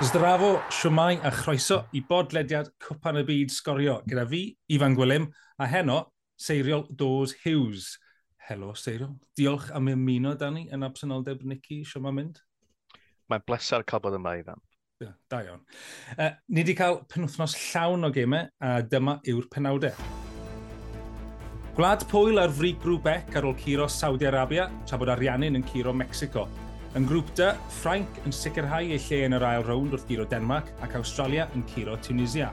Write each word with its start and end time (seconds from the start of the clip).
Zdrafo, 0.00 0.62
siwmai 0.72 1.18
a 1.20 1.28
chroeso 1.28 1.76
i 1.92 2.00
bodlediad 2.08 2.70
Cwpan 2.80 3.18
y 3.20 3.22
Byd 3.28 3.50
Sgorio 3.52 3.98
gyda 4.08 4.22
fi, 4.30 4.38
Ifan 4.72 4.94
Gwilym, 4.96 5.26
a 5.60 5.66
heno, 5.68 5.96
Seiriol 6.40 6.86
Dawes 6.88 7.34
Hughes. 7.42 7.98
Helo, 8.48 8.70
Seiriol. 8.72 9.10
Diolch 9.36 9.66
am 9.76 9.90
ymuno, 9.92 10.32
Dani, 10.40 10.62
yn 10.72 10.86
absenoldeb 10.88 11.42
Nicky, 11.44 11.82
siwm 11.84 12.08
am 12.08 12.16
mynd. 12.16 12.40
Mae'n 13.28 13.44
blesar 13.44 13.84
cael 13.84 14.00
bod 14.06 14.16
yma, 14.16 14.32
Ifan. 14.40 14.64
Yeah, 15.04 15.12
da 15.28 15.42
iawn. 15.44 15.60
Uh, 16.16 16.30
ni 16.48 16.64
wedi 16.64 16.78
cael 16.80 17.02
penwthnos 17.12 17.58
llawn 17.66 18.08
o 18.08 18.12
gemau, 18.16 18.48
a 18.56 18.80
dyma 18.80 19.18
yw'r 19.28 19.50
penawdau. 19.52 20.08
Gwlad 21.76 22.08
pwyl 22.08 22.40
ar 22.40 22.56
frig 22.56 22.80
grŵp 22.80 23.04
bec 23.04 23.36
ar 23.36 23.52
ôl 23.52 23.60
curo 23.60 23.92
Saudi 23.92 24.32
Arabia, 24.32 24.70
tra 24.88 24.96
bod 24.96 25.12
Ariannin 25.12 25.60
yn 25.60 25.68
curo 25.68 25.92
Mexico– 25.92 26.48
Yn 26.98 27.04
grŵp 27.06 27.28
dy, 27.38 27.46
Ffrainc 27.70 28.16
yn 28.26 28.32
sicrhau 28.34 28.82
ei 28.82 28.96
lle 28.98 29.18
yn 29.22 29.36
yr 29.36 29.44
ail 29.46 29.62
rownd 29.62 29.92
wrth 29.94 30.08
giro 30.08 30.24
Denmark 30.26 30.72
ac 30.82 30.96
Australia 30.98 31.44
yn 31.54 31.62
curo 31.70 31.94
Tunisia. 32.02 32.48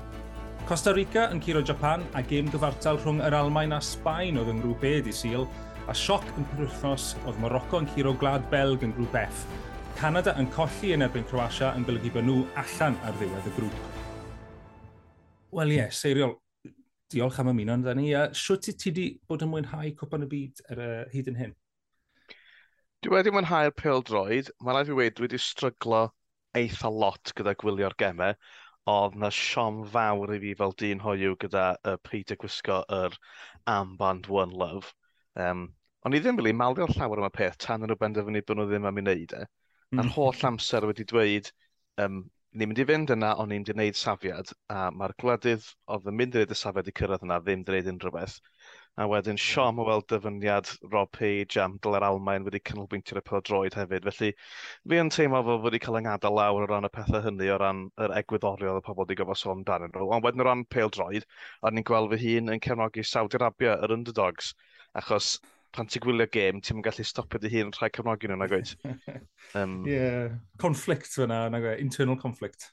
Costa 0.69 0.93
Rica 0.93 1.23
yn 1.33 1.41
curo 1.41 1.63
Japan 1.65 2.05
a 2.13 2.21
gêm 2.21 2.51
gyfartal 2.53 2.99
rhwng 3.01 3.23
yr 3.25 3.33
Almain 3.33 3.73
a 3.73 3.79
Sbaen 3.81 4.37
oedd 4.37 4.51
yn 4.53 4.61
grŵp 4.61 4.85
E 4.85 4.93
di 5.07 5.15
syl, 5.15 5.47
a 5.89 5.97
sioc 5.97 6.29
yn 6.37 6.45
pyrwthnos 6.51 7.15
oedd 7.23 7.41
Morocco 7.41 7.81
yn 7.81 7.89
curo 7.95 8.13
Glad 8.13 8.45
Belg 8.53 8.85
yn 8.85 8.93
grŵp 8.93 9.17
F. 9.23 9.43
Canada 9.97 10.37
yn 10.37 10.53
colli 10.53 10.93
yn 10.93 11.07
erbyn 11.07 11.25
Croatia 11.25 11.73
yn 11.73 11.89
golygu 11.89 12.13
bod 12.13 12.29
nhw 12.29 12.43
allan 12.61 13.01
ar 13.09 13.17
ddiwedd 13.17 13.49
y 13.49 13.57
grŵp. 13.57 13.85
Wel 15.57 15.73
ie, 15.73 15.81
yeah, 15.81 15.89
Seiriol, 15.89 16.37
diolch 17.09 17.41
am 17.41 17.55
ymuno 17.55 17.79
yn 17.79 17.87
dda 17.87 17.97
ni. 17.97 18.11
Siwt 18.37 18.69
ti 18.69 18.77
ti 18.77 18.93
wedi 18.93 19.13
bod 19.25 19.41
yn 19.41 19.49
mwynhau 19.55 19.95
cwpan 19.97 20.29
y 20.29 20.35
byd 20.35 20.67
ar, 20.69 20.83
uh, 20.83 21.07
hyd 21.15 21.33
yn 21.33 21.41
hyn? 21.41 21.63
Dwi 23.05 23.11
wedi 23.13 23.31
mwynhau'r 23.33 23.75
pêl-droed. 23.79 24.47
Mae 24.65 24.73
rhaid 24.73 24.87
fi 24.89 24.95
wedi, 24.97 25.13
dwi 25.17 25.27
wedi 25.27 25.39
stryglo 25.41 25.99
eitha 26.57 26.89
lot 27.01 27.33
gyda 27.37 27.53
gwylio'r 27.61 27.95
gemau. 28.01 28.33
Oedd 28.93 29.17
na 29.21 29.29
siom 29.39 29.83
fawr 29.93 30.33
i 30.33 30.39
fi 30.41 30.53
fel 30.61 30.73
dyn 30.81 31.03
hoiw 31.03 31.35
gyda 31.43 31.65
y 31.75 31.91
uh, 31.91 31.99
peidio 32.07 32.37
gwisgo 32.41 32.79
yr 32.97 33.17
armband 33.73 34.29
One 34.39 34.57
Love. 34.63 34.95
Um, 35.45 35.67
ond 36.07 36.17
i 36.17 36.23
ddim 36.23 36.39
rili 36.39 36.47
really 36.47 36.57
maldio'r 36.63 36.95
llawer 36.95 37.21
am 37.21 37.27
y 37.27 37.31
peth 37.35 37.59
tan 37.67 37.85
yn 37.85 37.93
nhw 37.93 37.99
benderfynu 38.01 38.41
bod 38.47 38.61
nhw 38.61 38.67
ddim 38.71 38.89
am 38.89 38.97
ei 39.01 39.05
wneud 39.05 39.35
e. 39.37 39.43
Mm. 39.45 40.01
A'r 40.01 40.11
holl 40.15 40.45
amser 40.49 40.89
wedi 40.89 41.05
dweud, 41.11 41.51
um, 42.01 42.23
ni'n 42.57 42.71
mynd 42.71 42.81
i 42.81 42.87
fynd 42.93 43.13
yna 43.13 43.35
ond 43.37 43.53
ni'n 43.53 43.61
mynd 43.61 43.73
i 43.75 43.77
wneud 43.77 44.01
safiad, 44.01 44.55
a 44.73 44.87
mae'r 44.97 45.13
gwledydd 45.21 45.69
oedd 45.93 46.09
yn 46.09 46.17
mynd 46.23 46.33
i 46.33 46.41
wneud 46.41 46.57
y 46.57 46.59
safiad 46.63 46.89
i 46.89 46.95
cyrraedd 47.01 47.27
yna 47.27 47.37
ddim 47.43 47.61
wedi 47.61 47.75
wneud 47.75 47.93
unrhyw 47.93 48.17
beth. 48.17 48.39
A 48.97 49.05
wedyn 49.05 49.37
siom 49.37 49.77
o 49.77 49.83
weld 49.85 50.07
dyfyniad 50.09 50.69
Rob 50.89 51.11
Page 51.13 51.59
am 51.61 51.75
dyler 51.85 52.01
Almain 52.07 52.45
wedi 52.47 52.61
canolbwyntio 52.65 53.19
ar 53.19 53.19
y 53.21 53.41
droed 53.49 53.75
hefyd. 53.77 54.07
Felly, 54.07 54.29
fi 54.89 54.97
yn 55.01 55.11
teimlo 55.13 55.43
fod 55.45 55.67
wedi 55.67 55.81
cael 55.83 55.99
yngada 55.99 56.31
lawr 56.33 56.65
o 56.65 56.69
ran 56.71 56.87
y 56.87 56.89
pethau 56.95 57.21
hynny 57.27 57.51
o 57.53 57.59
ran 57.61 57.83
yr 58.01 58.15
egwyddoriol 58.23 58.79
y 58.79 58.85
pobl 58.87 59.05
wedi 59.05 59.19
gofod 59.19 59.37
sôn 59.37 59.61
dan 59.67 59.85
nhw. 59.85 60.07
Ond 60.17 60.25
wedyn 60.25 60.41
o 60.41 60.47
ran 60.47 60.65
pêl-droed, 60.73 61.27
a 61.61 61.69
ni'n 61.69 61.85
gweld 61.85 62.09
fy 62.15 62.23
hun 62.23 62.49
yn 62.55 62.63
cefnogi 62.65 63.05
Saudi 63.05 63.37
Arabia, 63.37 63.77
yr 63.85 63.93
underdogs, 63.99 64.55
achos 64.97 65.35
pan 65.77 65.85
ti'n 65.85 66.01
gwylio 66.07 66.25
gêm, 66.33 66.63
ti'n 66.65 66.81
gallu 66.81 67.05
stopio 67.05 67.43
dy 67.43 67.53
hun 67.53 67.69
rhai 67.77 67.91
cefnogi 67.93 68.31
nhw, 68.31 68.39
na 68.41 68.49
gweud. 68.49 68.73
Um, 69.53 69.83
yeah, 69.85 70.39
conflict 70.57 71.13
fyna, 71.13 71.43
na 71.53 71.61
gweud, 71.61 71.85
internal 71.85 72.17
conflict. 72.17 72.71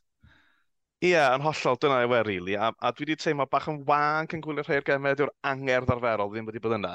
Ie, 1.05 1.11
yeah, 1.11 1.35
yn 1.37 1.43
hollol, 1.45 1.77
dyna 1.77 1.99
yw 2.01 2.13
e, 2.17 2.19
really. 2.25 2.55
A, 2.57 2.71
a 2.81 2.91
dwi 2.97 3.05
wedi 3.05 3.15
teimlo 3.21 3.45
bach 3.53 3.67
yn 3.69 3.83
wang 3.89 4.31
yn 4.33 4.41
gwylio 4.45 4.63
rhai'r 4.65 4.85
gemau 4.87 5.13
yw'r 5.13 5.33
angerdd 5.51 5.91
arferol 5.93 6.31
ddim 6.33 6.47
wedi 6.49 6.63
bod 6.65 6.73
yna. 6.79 6.93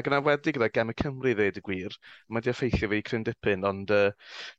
Ac 0.00 0.08
yna 0.10 0.18
wedi 0.26 0.54
gyda 0.56 0.66
gemau 0.74 0.96
Cymru 0.98 1.30
ddweud 1.38 1.60
y 1.60 1.62
gwir, 1.68 1.94
mae 2.26 2.40
wedi 2.40 2.50
effeithio 2.50 2.88
fi 2.90 2.98
i 2.98 3.04
cryn 3.06 3.26
dipyn, 3.28 3.66
ond 3.68 3.92
uh, 3.94 4.08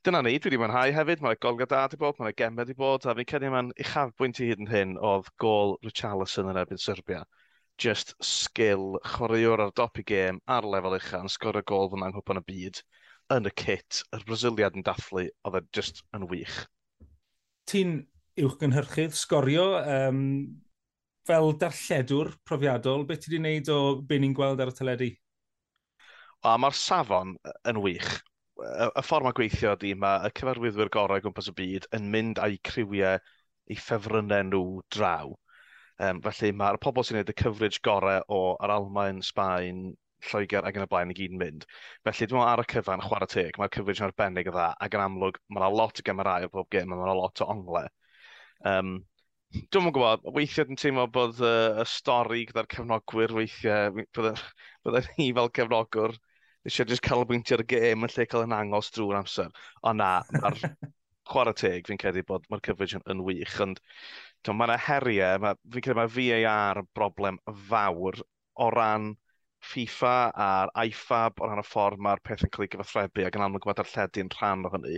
dyna 0.07 0.21
ni, 0.23 0.37
dwi 0.37 0.53
wedi 0.53 0.59
mwynhau 0.61 0.93
hefyd. 0.95 1.23
Mae'n 1.25 1.41
golga 1.43 1.67
da 1.73 1.81
wedi 1.81 1.99
bod, 2.05 2.21
mae'n 2.21 2.37
gemau 2.43 2.63
wedi 2.63 2.77
bod, 2.79 3.09
a 3.09 3.17
fi'n 3.17 3.27
cedi 3.33 3.49
mae'n 3.51 3.73
uchafbwynt 3.83 4.39
i 4.39 4.47
hyd 4.53 4.63
yn 4.63 4.71
hyn 4.71 4.95
oedd 5.09 5.27
gol 5.43 5.75
Richarlison 5.89 6.53
yn 6.53 6.61
erbyn 6.63 6.81
Serbia. 6.85 7.25
Just 7.83 8.15
skill, 8.23 9.01
chwaraewr 9.17 9.65
ar 9.65 9.75
dop 9.81 9.99
i 9.99 10.07
gêm, 10.13 10.39
ar 10.47 10.69
lefel 10.77 10.95
uchaf, 11.01 11.27
yn 11.27 11.35
sgor 11.35 11.59
y 11.59 11.65
gol 11.73 11.91
fyna 11.91 12.07
anghwpan 12.07 12.39
y 12.39 12.45
byd, 12.53 12.79
yn 13.35 13.51
y 13.51 13.55
kit, 13.65 14.05
yr 14.15 14.23
Brasiliad 14.31 14.79
yn 14.79 14.87
dathlu, 14.87 15.27
oedd 15.43 15.59
e 15.59 15.65
just 15.75 16.05
yn 16.15 16.31
wych. 16.31 16.63
Ti'n 17.67 17.97
uwch 18.41 18.57
gynhyrchydd, 18.61 19.13
sgorio, 19.17 19.65
um, 19.79 20.21
fel 21.27 21.53
darlledwr 21.61 22.33
profiadol, 22.47 23.05
beth 23.07 23.23
ti 23.23 23.31
wedi 23.31 23.41
wneud 23.41 23.71
o 23.73 23.79
be 24.07 24.19
ni'n 24.19 24.33
gweld 24.37 24.63
ar 24.63 24.71
y 24.71 24.77
teledu? 24.77 25.09
Wel, 26.43 26.59
mae'r 26.59 26.75
safon 26.75 27.37
yn 27.69 27.79
wych. 27.83 28.09
Y, 28.63 28.87
y 28.89 29.03
ffordd 29.05 29.27
mae 29.27 29.37
gweithio 29.37 29.77
ydy, 29.77 29.93
mae 29.99 30.27
y 30.27 30.33
cyfarwyddwyr 30.39 30.91
gorau 30.93 31.23
gwmpas 31.23 31.49
y 31.51 31.55
byd 31.59 31.87
yn 31.97 32.09
mynd 32.13 32.41
â'u 32.43 32.59
criwiau 32.69 33.21
i 33.71 33.77
ffefrynnau 33.79 34.49
nhw 34.49 34.63
draw. 34.93 35.33
Um, 36.03 36.19
felly 36.25 36.51
mae'r 36.57 36.81
pobl 36.83 37.05
sy'n 37.05 37.19
gwneud 37.19 37.31
y 37.31 37.37
cyfrif 37.43 37.79
gorau 37.85 38.25
o 38.33 38.41
yr 38.65 38.73
Almain, 38.75 39.21
Sbaen, 39.23 39.91
Lloegr 40.23 40.65
ac 40.67 40.77
yn 40.79 40.85
y 40.85 40.89
blaen 40.91 41.11
i 41.11 41.15
gyd 41.17 41.33
yn 41.35 41.39
mynd. 41.41 41.65
Felly 42.07 42.27
dwi'n 42.27 42.39
meddwl 42.39 42.49
ar 42.49 42.63
y 42.63 42.69
cyfan, 42.73 43.03
chwarae 43.03 43.29
teg, 43.31 43.57
mae'r 43.59 43.71
cyfrif 43.75 43.99
yn 43.99 44.07
arbennig 44.07 44.49
o 44.49 44.53
dda 44.55 44.69
ac 44.85 44.95
yn 44.97 45.03
amlwg 45.05 45.39
mae'n 45.49 45.65
yna 45.65 45.75
lot 45.77 45.99
o 45.99 46.05
gymerau 46.07 46.47
o 46.47 46.51
bob 46.53 46.69
gym 46.71 46.91
a 46.91 46.95
mae'n 46.95 47.05
yna 47.07 47.17
lot 47.19 47.43
o 47.43 47.49
onglau. 47.53 47.89
Um, 48.63 48.95
Dwi'n 49.53 49.85
yn 49.85 49.93
gwybod, 49.93 50.23
weithiau 50.33 50.65
dwi'n 50.65 50.79
teimlo 50.81 51.03
bod 51.13 51.41
uh, 51.45 51.81
y 51.81 51.83
stori 51.85 52.39
gyda'r 52.49 52.67
cefnogwyr 52.73 53.35
weithiau, 53.37 53.91
byddai 54.17 55.03
ni 55.19 55.27
fel 55.37 55.51
cefnogwr 55.59 56.15
eisiau 56.65 56.87
jyst 56.89 57.03
canolbwyntio 57.05 57.57
ar 57.57 57.63
y 57.65 57.67
gêm 57.73 58.07
yn 58.07 58.13
lle 58.15 58.25
cael 58.31 58.47
yn 58.47 58.55
angos 58.57 58.89
drwy'r 58.95 59.19
amser. 59.19 59.51
Ond 59.89 60.01
na, 60.01 60.09
mae'r 60.39 60.57
chwarae 61.29 61.57
teg 61.59 61.89
fi'n 61.91 61.99
credu 62.01 62.23
bod 62.29 62.47
mae'r 62.49 62.63
cyfrif 62.65 62.95
yn, 62.97 63.03
yn 63.13 63.23
wych, 63.27 63.57
ond 63.65 63.81
mae'n 64.49 64.73
heriau, 64.87 65.41
ma, 65.43 65.53
fi'n 65.75 65.85
credu 65.85 65.99
mae 65.99 66.13
VAR 66.15 66.81
yn 66.81 66.89
broblem 66.97 67.41
fawr 67.69 68.21
o 68.63 68.69
ran 68.73 69.11
FIFA 69.63 70.15
a'r 70.45 70.71
IFAB 70.89 71.43
o 71.43 71.47
ran 71.49 71.61
y 71.61 71.65
ffordd 71.67 72.01
mae'r 72.03 72.21
peth 72.25 72.47
yn 72.47 72.51
cael 72.55 72.65
ei 72.65 72.71
gyfathrebu 72.73 73.27
ac 73.27 73.37
yn 73.37 73.45
amlwg 73.45 73.67
mae'r 73.69 73.91
lledu'n 73.93 74.33
rhan 74.33 74.65
o 74.67 74.71
hynny. 74.73 74.97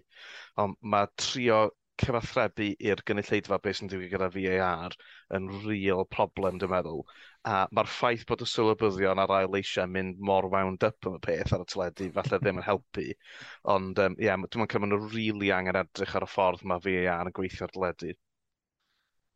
Ond 0.63 0.79
mae 0.93 1.11
trio 1.21 1.59
cyfathrebu 2.01 2.71
i'r 2.89 3.03
gynulleidfa 3.07 3.59
beth 3.63 3.79
sy'n 3.79 3.91
digwydd 3.91 4.11
gyda 4.15 4.29
VAR 4.33 4.97
yn 5.37 5.47
real 5.67 6.03
problem, 6.17 6.59
dwi'n 6.59 6.73
meddwl. 6.73 7.05
A 7.45 7.63
mae'r 7.71 7.91
ffaith 7.91 8.25
bod 8.29 8.43
y 8.43 8.49
sylwbyddion 8.49 9.21
ar 9.21 9.33
ail 9.37 9.57
eisiau 9.59 9.87
mynd 9.91 10.19
mor 10.19 10.49
wound 10.51 10.83
up 10.87 11.09
yn 11.09 11.19
y 11.19 11.23
peth 11.27 11.53
ar 11.55 11.63
y 11.63 11.69
teledu, 11.71 12.11
falle 12.17 12.41
ddim 12.41 12.61
yn 12.61 12.67
helpu. 12.67 13.07
Ond 13.75 14.01
um, 14.01 14.19
yeah, 14.19 14.35
dwi'n 14.35 14.65
meddwl 14.65 14.73
cymryd 14.75 14.95
nhw'n 14.95 15.09
rili 15.13 15.35
really 15.35 15.51
angen 15.51 15.81
edrych 15.81 16.15
ar 16.15 16.25
y 16.25 16.29
ffordd 16.29 16.63
mae 16.65 16.81
VAR 16.85 17.29
yn 17.29 17.35
gweithio 17.35 17.67
ar 17.67 17.75
teledu. 17.75 18.15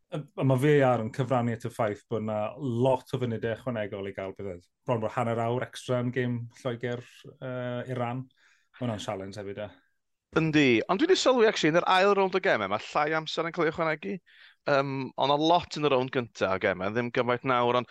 Mae 0.10 0.58
VAR 0.58 1.04
yn 1.04 1.12
cyfrannu 1.14 1.54
at 1.54 1.68
y 1.68 1.70
ffaith 1.70 2.02
bod 2.10 2.24
yna 2.24 2.40
lot 2.58 3.14
o 3.14 3.20
fynydau 3.22 3.54
ychwanegol 3.54 4.10
i 4.10 4.14
gael 4.16 4.34
bydd. 4.38 4.64
Bron 4.88 5.04
bod 5.04 5.14
hanner 5.14 5.42
awr 5.44 5.68
extra 5.68 6.00
yn 6.02 6.10
gêm 6.16 6.40
Lloegr 6.64 7.04
uh, 7.36 7.84
Iran. 7.92 8.24
Mae 8.26 8.88
hwnna'n 8.88 9.04
sialens 9.04 9.38
hefyd, 9.38 9.62
e. 9.62 9.70
Yndi, 10.38 10.82
ond 10.86 11.00
dwi 11.02 11.08
wedi 11.08 11.16
sylwi 11.18 11.48
actually, 11.50 11.72
yn 11.74 11.80
yr 11.80 11.86
ail 11.90 12.12
rownd 12.14 12.36
o 12.38 12.40
gemau, 12.46 12.70
mae 12.70 12.84
llai 12.92 13.16
amser 13.18 13.48
yn 13.50 13.54
cael 13.56 13.66
ei 13.66 13.72
ychwanegu. 13.72 14.12
Um, 14.70 14.92
ond 15.18 15.34
a 15.34 15.38
lot 15.42 15.78
yn 15.80 15.88
y 15.88 15.90
rownd 15.90 16.12
gyntaf 16.14 16.52
o 16.54 16.60
gemau, 16.62 16.92
ddim 16.94 17.10
gymaint 17.16 17.48
nawr. 17.50 17.80
Ond 17.80 17.90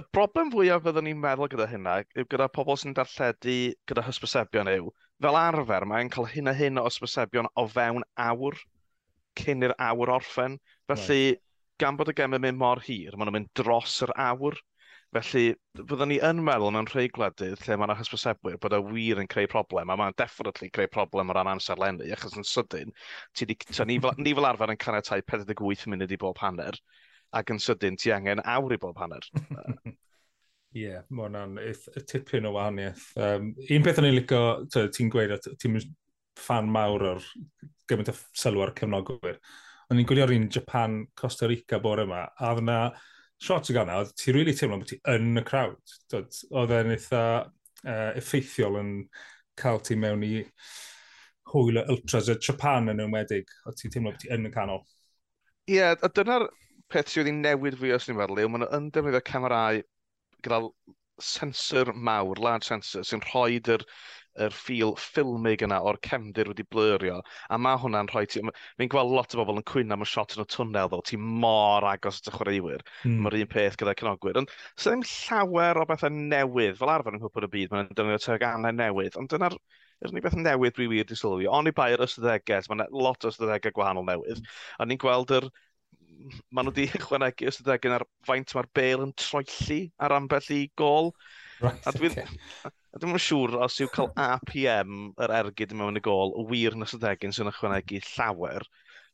y 0.00 0.02
broblem 0.16 0.50
fwyaf 0.50 0.82
byddwn 0.82 1.06
ni'n 1.06 1.20
meddwl 1.22 1.50
gyda 1.52 1.68
hynna, 1.70 1.94
yw 2.18 2.26
gyda 2.32 2.48
pobl 2.56 2.80
sy'n 2.82 2.96
darlledu 2.96 3.54
gyda 3.86 4.02
hysbysebion 4.08 4.72
yw, 4.72 4.90
fel 5.22 5.38
arfer 5.38 5.86
mae'n 5.86 6.10
cael 6.16 6.26
hyn 6.32 6.50
a 6.50 6.56
hyn 6.58 6.82
o 6.82 6.88
hysbysebion 6.88 7.50
o 7.54 7.68
fewn 7.76 8.06
awr, 8.26 8.58
cyn 9.38 9.62
i'r 9.68 9.76
awr 9.90 10.16
orffen. 10.16 10.58
Felly, 10.90 11.22
right. 11.22 11.42
gan 11.78 12.00
bod 12.00 12.10
y 12.10 12.16
gemau 12.18 12.42
mynd 12.42 12.58
mor 12.64 12.82
hir, 12.88 13.14
maen 13.14 13.30
nhw'n 13.30 13.38
mynd 13.38 13.52
dros 13.62 14.00
yr 14.08 14.16
awr. 14.26 14.58
Felly, 15.14 15.54
byddwn 15.78 16.10
ni 16.10 16.16
yn 16.24 16.40
meddwl 16.44 16.72
mewn 16.74 16.88
rhai 16.90 17.06
gwledydd 17.14 17.62
lle 17.64 17.76
mae'n 17.78 17.94
hysbysebwyr 17.96 18.56
bod 18.62 18.74
y 18.76 18.80
wir 18.88 19.20
yn 19.22 19.28
creu 19.30 19.48
problem, 19.50 19.92
a 19.92 19.96
mae'n 19.96 20.16
definitely 20.18 20.68
creu 20.74 20.90
problem 20.92 21.30
o 21.30 21.36
ran 21.36 21.50
amser 21.52 21.78
lenni, 21.80 22.10
achos 22.12 22.34
yn 22.36 22.46
sydyn, 22.46 22.90
ti 23.32 23.46
di, 23.48 23.56
ta, 23.68 23.86
ni, 23.88 24.00
fel, 24.02 24.16
ni 24.18 24.34
fel 24.36 24.48
arfer 24.48 24.72
yn 24.74 24.80
caniatau 24.82 25.22
48 25.22 25.86
munud 25.92 26.12
i 26.12 26.18
bob 26.20 26.42
hanner, 26.42 26.80
ac 27.38 27.54
yn 27.54 27.62
sydyn 27.62 27.96
ti 28.02 28.12
angen 28.12 28.42
awr 28.44 28.74
i 28.76 28.80
bob 28.82 28.98
hanner. 29.00 29.30
Ie, 30.76 30.82
yeah, 30.82 31.04
mae 31.08 31.30
hwnna'n 31.30 31.54
tipyn 32.10 32.50
o 32.50 32.52
wahaniaeth. 32.58 33.06
Um, 33.22 33.52
un 33.72 33.84
peth 33.86 34.02
o'n 34.02 34.10
i'n 34.10 34.18
licio, 34.18 34.40
ti'n 34.92 35.08
gweud, 35.14 35.32
ti'n 35.62 35.78
fan 36.36 36.68
mawr 36.68 37.04
o'r 37.14 37.28
gymaint 37.88 38.10
o 38.12 38.16
sylw 38.36 38.66
ar 38.66 38.74
cefnogwyr. 38.76 39.38
O'n 39.88 40.02
i'n 40.02 40.08
gwylio'r 40.08 40.34
un 40.34 40.50
Japan 40.52 40.98
Costa 41.16 41.48
Rica 41.48 41.78
bore 41.80 42.04
yma, 42.04 42.26
a 42.26 42.50
oedd 42.50 42.64
yna 42.66 42.80
shots 43.42 43.70
o 43.70 43.76
ganad, 43.76 44.12
ti'n 44.16 44.34
rili 44.34 44.44
really 44.44 44.58
teimlo 44.58 44.80
bod 44.80 44.90
ti 44.90 45.00
yn 45.12 45.40
y 45.40 45.44
crowd. 45.46 45.96
Oedd 46.16 46.74
e'n 46.76 46.92
eitha 46.94 47.22
uh, 47.44 48.12
effeithiol 48.18 48.78
yn 48.80 48.92
cael 49.60 49.80
ti 49.84 49.96
mewn 50.00 50.24
i 50.26 50.34
hwyl 51.52 51.80
y 51.82 51.86
ultras 51.94 52.30
y 52.32 52.36
Japan 52.40 52.92
yn 52.92 53.04
ymwedig. 53.06 53.50
Oedd 53.66 53.80
ti'n 53.80 53.94
teimlo 53.94 54.14
bod 54.14 54.22
ti 54.22 54.32
yn 54.34 54.48
y 54.48 54.52
canol. 54.54 54.84
Ie, 55.66 55.80
yeah, 55.80 55.96
a 56.00 56.10
dyna'r 56.12 56.46
peth 56.92 57.10
sydd 57.10 57.24
wedi 57.24 57.34
newid 57.40 57.78
fwy 57.80 57.92
os 57.96 58.06
ni'n 58.06 58.18
meddwl, 58.20 58.44
yw 58.44 58.52
maen 58.52 58.64
nhw 58.64 58.78
yn 58.78 58.92
defnyddio 58.94 59.22
camerau 59.26 59.80
gyda 60.46 60.60
sensor 61.22 61.90
mawr, 61.92 62.38
large 62.42 62.68
sensor, 62.68 63.04
sy'n 63.06 63.24
rhoi 63.24 63.58
yr 63.74 63.82
yr 64.42 64.54
ffil 64.54 64.94
ffilmig 65.00 65.64
yna 65.66 65.78
o'r 65.88 65.98
cefndir 66.06 66.50
wedi 66.50 66.66
blurio, 66.70 67.20
a 67.48 67.58
mae 67.60 67.80
hwnna'n 67.82 68.10
rhoi 68.12 68.26
ti... 68.30 68.42
Fi'n 68.76 68.92
gweld 68.92 69.14
lot 69.14 69.34
o 69.34 69.40
bobl 69.40 69.60
yn 69.60 69.66
cwyn 69.70 69.94
am 69.96 70.04
y 70.04 70.08
shot 70.10 70.36
yn 70.36 70.44
y 70.44 70.48
twnnel 70.52 70.90
ddo, 70.92 71.00
ti 71.06 71.18
mor 71.20 71.86
agos 71.88 72.20
at 72.22 72.30
y 72.32 72.36
chwaraewyr. 72.36 72.84
Mm. 73.04 73.18
Mae'r 73.24 73.38
un 73.40 73.50
peth 73.54 73.78
gyda 73.80 73.96
cynogwyr. 73.98 74.42
Ond 74.42 74.52
sydd 74.76 74.92
ddim 74.92 75.06
llawer 75.12 75.82
o 75.82 75.88
bethau 75.88 76.12
newydd, 76.16 76.78
fel 76.80 76.92
arfer 76.92 77.16
yn 77.16 77.22
Nghymru 77.22 77.48
y 77.48 77.52
byd, 77.56 77.74
mae'n 77.74 77.92
dynnu 77.96 78.16
o 78.16 78.22
tegannau 78.22 78.76
newydd, 78.76 79.18
ond 79.20 79.32
dyna'r 79.32 79.58
yr 80.04 80.12
ni 80.12 80.22
beth 80.24 80.36
newydd 80.36 80.76
dwi 80.76 80.88
wir 80.90 81.06
di 81.08 81.16
sylwi. 81.16 81.46
Ond 81.48 81.70
i 81.70 81.74
bai 81.76 81.92
yr 81.94 82.04
ystadegau, 82.06 82.68
mae 82.72 82.88
lot 82.92 83.24
o 83.24 83.32
ystadegau 83.32 83.74
gwahanol 83.78 84.06
newydd. 84.08 84.42
A 84.76 84.86
ni'n 84.88 85.00
gweld 85.00 85.32
yr, 85.38 85.48
maen 86.50 86.68
nhw 86.68 86.74
wedi 86.74 86.86
chwanegu 87.06 87.48
ystadegau 87.50 87.96
ar 87.96 88.04
faint 88.28 88.54
mae'r 88.56 88.70
bel 88.76 89.06
yn 89.06 89.14
troelli 89.20 89.80
ar 90.02 90.16
ambell 90.18 90.52
i 90.52 90.62
gol. 90.80 91.12
Right, 91.60 91.86
a 91.88 91.92
dwi'n 91.96 92.12
okay. 92.12 92.70
dwi 93.02 93.20
siŵr 93.20 93.58
os 93.64 93.78
yw 93.84 93.92
cael 93.92 94.10
APM 94.20 95.12
yr 95.24 95.32
ergyd 95.38 95.72
mewn 95.76 96.00
y 96.00 96.02
gol 96.04 96.34
wir 96.50 96.76
yn 96.76 96.84
ystod 96.86 97.06
egin 97.08 97.34
sy'n 97.36 97.52
ychwanegu 97.52 98.00
llawer. 98.12 98.66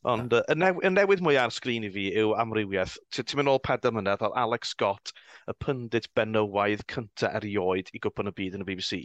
Ond 0.02 0.34
ah. 0.34 0.42
y, 0.50 0.54
new, 0.58 0.80
y 0.82 0.90
newydd 0.90 1.20
mwy 1.22 1.36
ar 1.38 1.52
sgrin 1.54 1.84
i 1.86 1.90
fi 1.94 2.08
yw 2.18 2.32
amrywiaeth. 2.42 2.96
Ti'n 3.14 3.38
mynd 3.38 3.50
ôl 3.52 3.60
peder 3.62 3.94
mynedd 3.94 4.24
oedd 4.26 4.34
Alex 4.40 4.72
Scott, 4.74 5.12
y 5.46 5.54
pundit 5.62 6.08
benywaidd 6.18 6.82
cynta 6.90 7.30
erioed 7.38 7.92
i 7.94 8.00
gwpan 8.02 8.30
y 8.30 8.32
byd 8.40 8.56
yn 8.58 8.64
y 8.64 8.66
BBC, 8.66 8.98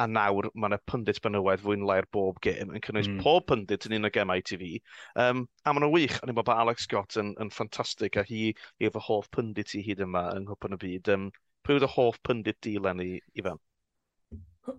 a 0.00 0.06
nawr 0.08 0.48
mae 0.54 0.70
yna 0.70 0.78
pundit 0.88 1.20
benywaidd 1.24 1.64
fwy'n 1.64 1.84
lai'r 1.90 2.08
bob 2.16 2.40
gêm 2.44 2.72
yn 2.72 2.84
cynnwys 2.86 3.10
mm. 3.12 3.20
pob 3.26 3.44
pundit 3.52 3.84
yn 3.90 3.98
un 3.98 4.08
o 4.08 4.12
gemau 4.14 4.44
TV. 4.52 4.78
Um, 5.20 5.44
a 5.64 5.74
maen 5.74 5.84
nhw'n 5.84 5.96
wych, 5.98 6.16
o'n 6.22 6.32
i'n 6.32 6.40
bod 6.40 6.52
Alex 6.56 6.88
Scott 6.88 7.20
yn, 7.20 7.34
yn 7.44 7.52
ffantastig, 7.52 8.16
a 8.16 8.24
hi 8.30 8.54
efo 8.88 9.04
hoff 9.04 9.28
pundit 9.36 9.76
i 9.76 9.84
hyd 9.84 10.00
yma 10.08 10.30
yng 10.38 10.48
nghwpan 10.48 10.78
y 10.78 10.82
byd. 10.86 11.12
Um, 11.12 11.28
Pwy 11.68 11.76
yw'r 11.76 11.90
hoff 11.92 12.16
pundit 12.24 12.56
di, 12.64 12.78
i 12.80 13.08
Ifan? 13.36 13.58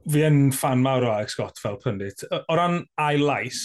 Fi 0.10 0.24
yn 0.26 0.48
fan 0.58 0.80
mawr 0.82 1.04
o 1.06 1.12
Alex 1.14 1.36
Scott 1.36 1.60
fel 1.62 1.76
pundit. 1.84 2.24
O 2.34 2.56
ran 2.58 2.80
a'i 2.98 3.20
lais, 3.22 3.60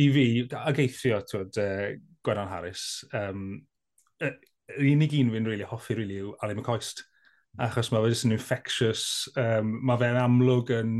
i 0.00 0.06
fi, 0.14 0.24
a 0.56 0.72
geithio 0.72 1.18
twyd, 1.28 1.58
uh, 1.60 1.90
Gwennan 2.24 2.48
Harris, 2.48 2.86
um, 3.12 3.58
yr 4.24 4.32
uh, 4.32 4.78
unig 4.80 5.12
un 5.18 5.34
fi'n 5.34 5.48
really 5.50 5.66
hoffi 5.68 5.98
really 5.98 6.22
yw 6.22 6.30
Ali 6.40 6.56
McCoist, 6.56 7.02
achos 7.60 7.92
mae 7.92 8.06
fe 8.06 8.14
jyst 8.14 8.26
yn 8.30 8.36
infectious, 8.38 9.04
um, 9.44 9.74
mae 9.84 10.00
fe'n 10.00 10.16
amlwg 10.22 10.72
yn 10.78 10.94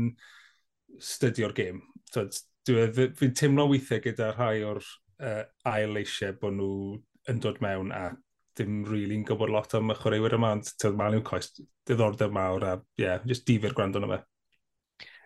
studio'r 1.01 1.55
gêm. 1.57 1.81
Fi'n 2.13 3.33
teimlo 3.33 3.65
weithiau 3.71 4.05
gyda 4.05 4.29
rhai 4.35 4.61
o'r 4.69 4.83
uh, 4.85 5.41
ail 5.73 5.97
eisiau 5.97 6.37
bod 6.37 6.59
nhw 6.59 6.69
yn 7.33 7.41
dod 7.41 7.57
mewn 7.65 7.89
ac 7.89 8.21
dim 8.59 8.83
really'n 8.87 9.25
gwybod 9.27 9.51
lot 9.53 9.75
am 9.77 9.91
y 9.93 9.97
chwaraewyr 9.99 10.37
yma, 10.37 10.53
ond 10.57 10.71
tydd 10.81 10.95
ma'n 10.99 11.17
i'w 11.17 11.25
coes 11.27 11.51
diddordeb 11.89 12.33
mawr 12.35 12.65
a, 12.69 12.77
ie, 12.97 13.05
yeah, 13.05 13.27
just 13.31 13.45
difyr 13.49 13.75
gwrando 13.77 14.01
na 14.01 14.11
fe. 14.13 14.23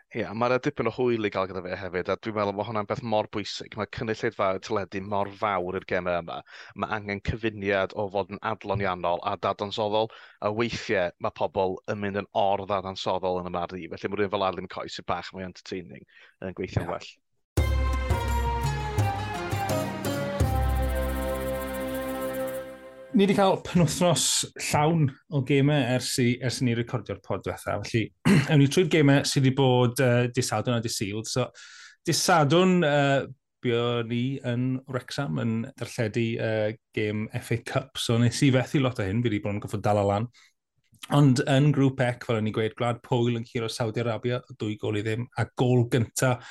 Ie, 0.10 0.24
yeah, 0.24 0.31
mae'r 0.42 0.56
dipyn 0.66 0.90
o 0.90 0.92
hwyl 0.96 1.28
i 1.28 1.30
gael 1.34 1.46
gyda 1.52 1.62
fe 1.62 1.76
hefyd, 1.78 2.08
a 2.10 2.16
dwi'n 2.18 2.34
meddwl 2.34 2.56
bod 2.58 2.66
hwnna'n 2.66 2.88
beth 2.90 3.04
mor 3.14 3.28
bwysig. 3.36 3.76
Mae 3.78 3.92
cynulleid 3.94 4.38
fawr 4.38 4.58
teledu 4.66 5.04
mor 5.06 5.30
fawr 5.42 5.78
i'r 5.78 5.86
gemau 5.92 6.24
yma. 6.24 6.40
Mae 6.81 6.96
angen 6.98 7.22
cyfuniad 7.30 7.94
o 7.94 8.08
fod 8.16 8.34
yn 8.34 8.42
adloniannol 8.52 9.22
a 9.30 9.36
dadansoddol, 9.46 10.10
a 10.42 10.50
weithiau 10.62 11.14
mae 11.22 11.38
pobl 11.38 11.78
yn 11.94 12.02
mynd 12.02 12.24
yn 12.24 12.30
or 12.44 12.66
dadansoddol 12.74 13.38
yn 13.44 13.52
y 13.52 13.54
mardi. 13.60 13.86
Felly 13.94 14.10
mae 14.10 14.24
rhywun 14.24 14.34
fel 14.34 14.48
Arlym 14.50 14.74
Coes 14.74 14.98
y 14.98 15.06
bach 15.14 15.30
mae'n 15.36 15.52
entertaining 15.52 16.10
yn 16.42 16.58
gweithio'n 16.58 16.88
yeah. 16.88 16.96
well. 16.96 17.12
ni 23.13 23.25
wedi 23.25 23.35
cael 23.38 23.57
penwthnos 23.65 24.25
llawn 24.69 25.07
o 25.33 25.41
gemau 25.47 25.81
ers, 25.95 26.11
i, 26.21 26.35
ers 26.45 26.59
i 26.61 26.67
ni 26.67 26.75
recordio'r 26.77 27.21
pod 27.25 27.41
diwetha. 27.45 27.79
Felly, 27.81 28.03
ewn 28.51 28.61
ni 28.61 28.67
trwy'r 28.69 28.91
gemau 28.94 29.25
sydd 29.25 29.47
wedi 29.47 29.56
bod 29.57 30.03
uh, 30.06 30.27
disadwn 30.35 30.77
a 30.77 30.83
disiled. 30.83 31.29
So, 31.29 31.47
disadwn, 32.06 32.77
uh, 32.85 33.25
bio 33.63 34.03
ni 34.07 34.38
yn 34.47 34.69
Wrexham 34.88 35.41
yn 35.41 35.56
darlledu 35.79 36.27
uh, 36.38 36.69
gêm 36.95 37.25
FA 37.41 37.59
Cup. 37.65 37.97
So, 38.00 38.19
nes 38.21 38.44
i 38.45 38.53
fethu 38.56 38.83
lot 38.83 39.01
o 39.01 39.07
hyn, 39.07 39.23
fi 39.23 39.31
wedi 39.31 39.41
bod 39.44 39.57
yn 39.57 39.63
goffod 39.65 39.83
dal 39.85 40.03
lan. 40.06 40.29
Ond 41.15 41.41
yn 41.50 41.73
grŵp 41.73 42.03
ec, 42.06 42.29
fel 42.29 42.38
o'n 42.38 42.51
i 42.51 42.53
gweud, 42.53 42.77
gwlad 42.77 43.01
Pwyl 43.06 43.39
yn 43.39 43.47
curo 43.47 43.71
Saudi 43.73 44.03
Arabia, 44.03 44.44
dwy 44.61 44.77
gol 44.77 45.00
i 45.00 45.06
ddim, 45.06 45.25
a 45.41 45.47
gol 45.57 45.88
gyntaf 45.89 46.45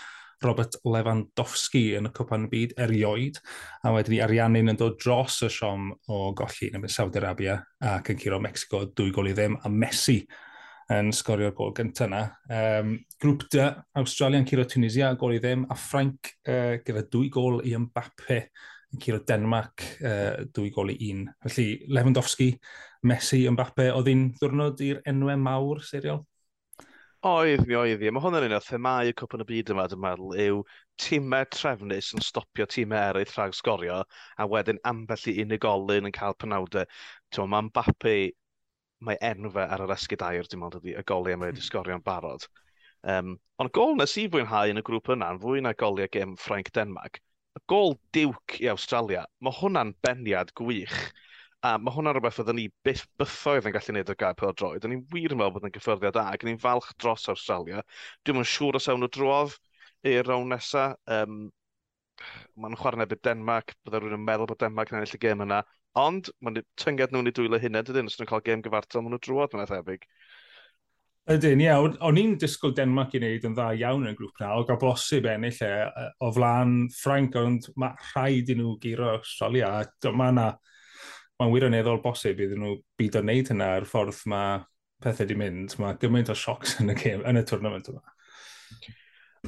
Robert 0.45 0.77
Lewandowski 0.87 1.85
yn 1.99 2.09
y 2.09 2.13
cwpan 2.15 2.49
byd 2.51 2.77
erioed, 2.81 3.41
a 3.83 3.93
wedyn 3.95 4.15
ni 4.15 4.21
ariannu'n 4.25 4.75
yn 4.75 4.79
dod 4.79 4.99
dros 5.03 5.41
y 5.47 5.51
siom 5.53 5.91
o 6.15 6.21
golli 6.39 6.71
yn 6.73 6.87
y 6.87 6.93
Saudi 6.93 7.21
Arabia 7.21 7.59
ac 7.95 8.13
yn 8.15 8.21
curo 8.21 8.39
Mexico 8.43 8.85
dwy 8.87 9.11
gol 9.15 9.33
i 9.33 9.35
ddim, 9.37 9.59
a 9.63 9.73
Messi 9.73 10.21
yn 10.95 11.11
sgorio'r 11.13 11.53
gol 11.57 11.75
gyntaf 11.77 12.07
yna. 12.09 12.23
Um, 12.49 12.95
grŵp 13.21 13.45
D, 13.53 13.67
Australia'n 14.01 14.47
curo 14.49 14.65
Tunisia, 14.65 15.13
gol 15.21 15.37
i 15.37 15.43
ddim, 15.43 15.67
a 15.69 15.77
Frank 15.77 16.33
uh, 16.49 16.79
gyda 16.85 17.05
dwy 17.13 17.29
gol 17.33 17.61
i 17.67 17.75
Mbappe 17.77 18.41
yn 18.95 19.03
curo 19.05 19.21
Denmark, 19.29 19.85
uh, 20.01 20.47
dwy 20.55 20.73
gol 20.73 20.95
i 20.95 20.99
un. 21.11 21.27
Felly, 21.45 21.69
Lewandowski, 21.93 22.55
Messi, 23.09 23.45
Mbappe, 23.53 23.91
oedd 23.93 24.09
hi'n 24.09 24.29
ddwrnod 24.39 24.81
i'r 24.87 25.03
enwau 25.13 25.37
mawr, 25.43 25.85
seriol? 25.85 26.25
Oedd 27.27 27.65
mi 27.67 27.75
oedd 27.75 28.03
i. 28.07 28.11
Mae 28.15 28.23
hwnna'n 28.23 28.45
un 28.47 28.53
o 28.55 28.59
themau 28.63 29.09
y 29.11 29.15
cwpan 29.19 29.43
y 29.43 29.47
byd 29.47 29.71
yma, 29.75 29.89
dwi'n 29.91 30.03
meddwl, 30.05 30.35
yw 30.39 30.59
tîmau 31.03 31.49
trefnus 31.51 32.13
yn 32.15 32.23
stopio 32.23 32.67
tîmau 32.71 33.09
eraill 33.11 33.33
rhag 33.33 33.57
sgorio, 33.59 33.97
a 34.39 34.47
wedyn 34.47 34.79
ambell 34.87 35.25
i 35.33 35.35
unigolyn 35.43 36.07
yn 36.07 36.15
cael 36.15 36.37
penawdau. 36.39 36.87
Ti'n 37.35 37.51
mae 37.51 37.67
Mbappe, 37.67 38.15
mae 39.03 39.19
enfa 39.33 39.67
ar 39.67 39.83
yr 39.89 39.95
esgyd 39.97 40.23
air, 40.29 40.47
dwi'n 40.47 40.63
meddwl, 40.63 40.85
ydy 40.85 40.95
y 41.01 41.05
goliau 41.11 41.41
mae 41.41 41.51
wedi 41.51 41.59
hmm. 41.59 41.67
sgorio 41.67 41.99
yn 41.99 42.07
barod. 42.07 42.47
Um, 43.03 43.35
ond 43.59 43.75
gol 43.75 43.99
nes 43.99 44.15
i 44.23 44.29
fwynhau 44.31 44.71
yn 44.71 44.79
y 44.79 44.87
grŵp 44.87 45.11
yna, 45.17 45.33
yn 45.35 45.43
fwy 45.43 45.65
na 45.67 45.75
goliau 45.83 46.15
gem 46.15 46.39
Ffrainc 46.39 46.71
Denmark, 46.79 47.19
y 47.59 47.65
gol 47.75 47.97
diwc 48.15 48.61
i 48.63 48.71
Australia, 48.71 49.27
mae 49.43 49.59
hwnna'n 49.59 49.97
beniad 50.07 50.55
gwych 50.63 51.01
A 51.67 51.75
mae 51.83 51.91
hwnna'n 51.91 52.15
rhywbeth 52.15 52.39
oedden 52.39 52.55
ni 52.61 52.69
byth 52.87 53.05
bythoedd 53.19 53.67
yn 53.67 53.75
gallu 53.75 53.93
gwneud 53.93 54.11
o'r 54.13 54.19
gair 54.21 54.37
pel 54.39 54.53
droed. 54.55 54.85
O'n 54.87 54.95
i'n 54.95 55.07
wir 55.11 55.33
yn 55.35 55.41
meddwl 55.41 55.57
bod 55.57 55.67
yn 55.67 55.75
gyffyrddiad 55.75 56.15
da, 56.15 56.29
ac 56.31 56.45
ni'n 56.47 56.61
falch 56.63 56.93
dros 57.03 57.27
Australia. 57.33 57.83
Dwi'n 58.23 58.45
yn 58.45 58.47
siŵr 58.47 58.79
os 58.79 58.87
ewn 58.93 59.03
nhw 59.03 59.09
drwodd 59.17 59.57
i'r 60.07 60.29
rawn 60.31 60.53
nesaf. 60.55 60.95
Um, 61.19 61.49
Mae'n 62.59 62.75
chwarae 62.79 62.99
nebyd 62.99 63.21
Denmark, 63.23 63.75
byddai 63.87 64.01
rhywun 64.01 64.17
yn 64.17 64.25
meddwl 64.27 64.49
bod 64.51 64.59
Denmark 64.59 64.91
yn 64.91 64.99
ennill 64.99 65.15
y 65.15 65.21
gêm 65.23 65.43
yna. 65.45 65.61
Ond, 66.03 66.31
mae'n 66.43 66.59
tynged 66.83 67.15
nhw'n 67.15 67.31
ei 67.31 67.35
dwylo 67.35 67.61
hynny, 67.63 67.83
dydyn, 67.87 68.11
os 68.11 68.19
nhw'n 68.19 68.31
cael 68.31 68.43
gêm 68.49 68.65
gyfartal, 68.65 69.05
maen 69.05 69.15
nhw 69.15 69.21
drwodd 69.23 69.55
yna 69.55 69.67
thebyg. 69.71 70.07
Ydyn, 71.31 71.63
ie. 71.63 71.71
O'n 72.09 72.19
i'n 72.19 72.35
disgwyl 72.41 72.75
Denmark 72.75 73.15
i 73.15 73.21
wneud 73.21 73.47
yn 73.47 73.55
dda 73.55 73.69
iawn 73.79 74.07
yn 74.07 74.15
y 74.15 74.19
grŵp 74.19 74.43
na, 74.43 74.55
o 74.59 74.67
gael 74.67 74.81
bosib 74.83 75.29
ennill 75.31 75.63
e, 75.67 75.73
o 76.25 76.33
flaen 76.35 76.75
Ffranc, 76.97 77.39
ond 77.39 77.69
mae 77.79 77.95
rhaid 78.11 78.51
i 78.51 78.59
nhw 78.59 78.75
giro 78.83 79.13
Australia, 79.19 79.71
a 79.79 79.87
dyma 80.03 80.33
mae'n 81.39 81.53
wirioneddol 81.55 82.01
bosib 82.03 82.41
iddyn 82.43 82.63
nhw 82.65 82.77
byd 82.99 83.19
o'n 83.21 83.29
neud 83.31 83.51
hynna 83.53 83.73
ar 83.79 83.87
ffordd 83.89 84.25
mae 84.31 84.61
pethau 85.05 85.25
wedi 85.25 85.37
mynd. 85.39 85.77
Mae 85.79 85.99
gymaint 86.03 86.33
o 86.33 86.37
siocs 86.39 86.79
yn 86.83 86.91
y, 86.91 86.97
game, 86.99 87.23
yn 87.31 87.39
y 87.39 87.45
tournament 87.47 87.91
yma. 87.93 88.03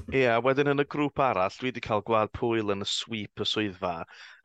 Ie, 0.01 0.21
yeah, 0.23 0.39
wedyn 0.43 0.71
yn 0.71 0.83
y 0.83 0.87
grŵp 0.87 1.19
arall, 1.25 1.57
dwi 1.59 1.73
wedi 1.73 1.83
cael 1.83 2.05
gweld 2.07 2.31
pwyl 2.37 2.71
yn 2.77 2.85
y 2.85 2.89
sweep 2.89 3.43
y 3.43 3.47
swyddfa. 3.49 3.95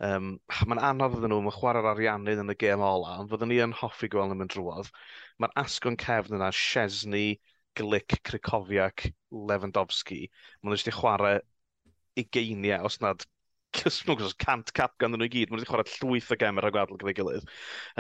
Um, 0.04 0.32
Mae'n 0.66 0.82
anodd 0.90 1.20
iddyn 1.20 1.32
nhw, 1.36 1.44
mae 1.46 1.54
chwarae'r 1.54 1.92
ariannydd 1.92 2.42
yn 2.42 2.54
y 2.54 2.58
gêm 2.64 2.82
ola, 2.84 3.20
ond 3.22 3.30
fyddwn 3.30 3.54
ni 3.54 3.60
yn 3.64 3.76
hoffi 3.78 4.10
gweld 4.10 4.32
nhw'n 4.32 4.42
mynd 4.42 4.56
drwodd. 4.56 4.90
Mae'r 5.38 5.54
asgon 5.62 6.00
cefn 6.02 6.40
yna, 6.40 6.50
Chesney, 6.58 7.38
Glic, 7.78 8.18
Krykowiak, 8.26 9.06
Lewandowski. 9.52 10.24
Mae 10.64 10.74
nhw 10.74 10.80
wedi 10.80 10.96
chwarae 10.98 11.38
geiniau, 12.34 12.90
os 12.90 12.98
nad 13.04 13.26
cysnwg 13.80 14.24
os 14.26 14.36
cant 14.42 14.72
cap 14.78 14.96
gan 15.02 15.14
nhw 15.16 15.28
i 15.28 15.32
gyd. 15.32 15.52
Mae 15.52 15.60
wedi 15.60 15.70
chwarae 15.70 15.88
llwyth 15.94 16.34
o 16.34 16.38
gemau 16.42 16.64
rhag 16.64 16.76
gwadl 16.76 17.00
gyda'i 17.02 17.16
gilydd. 17.18 17.48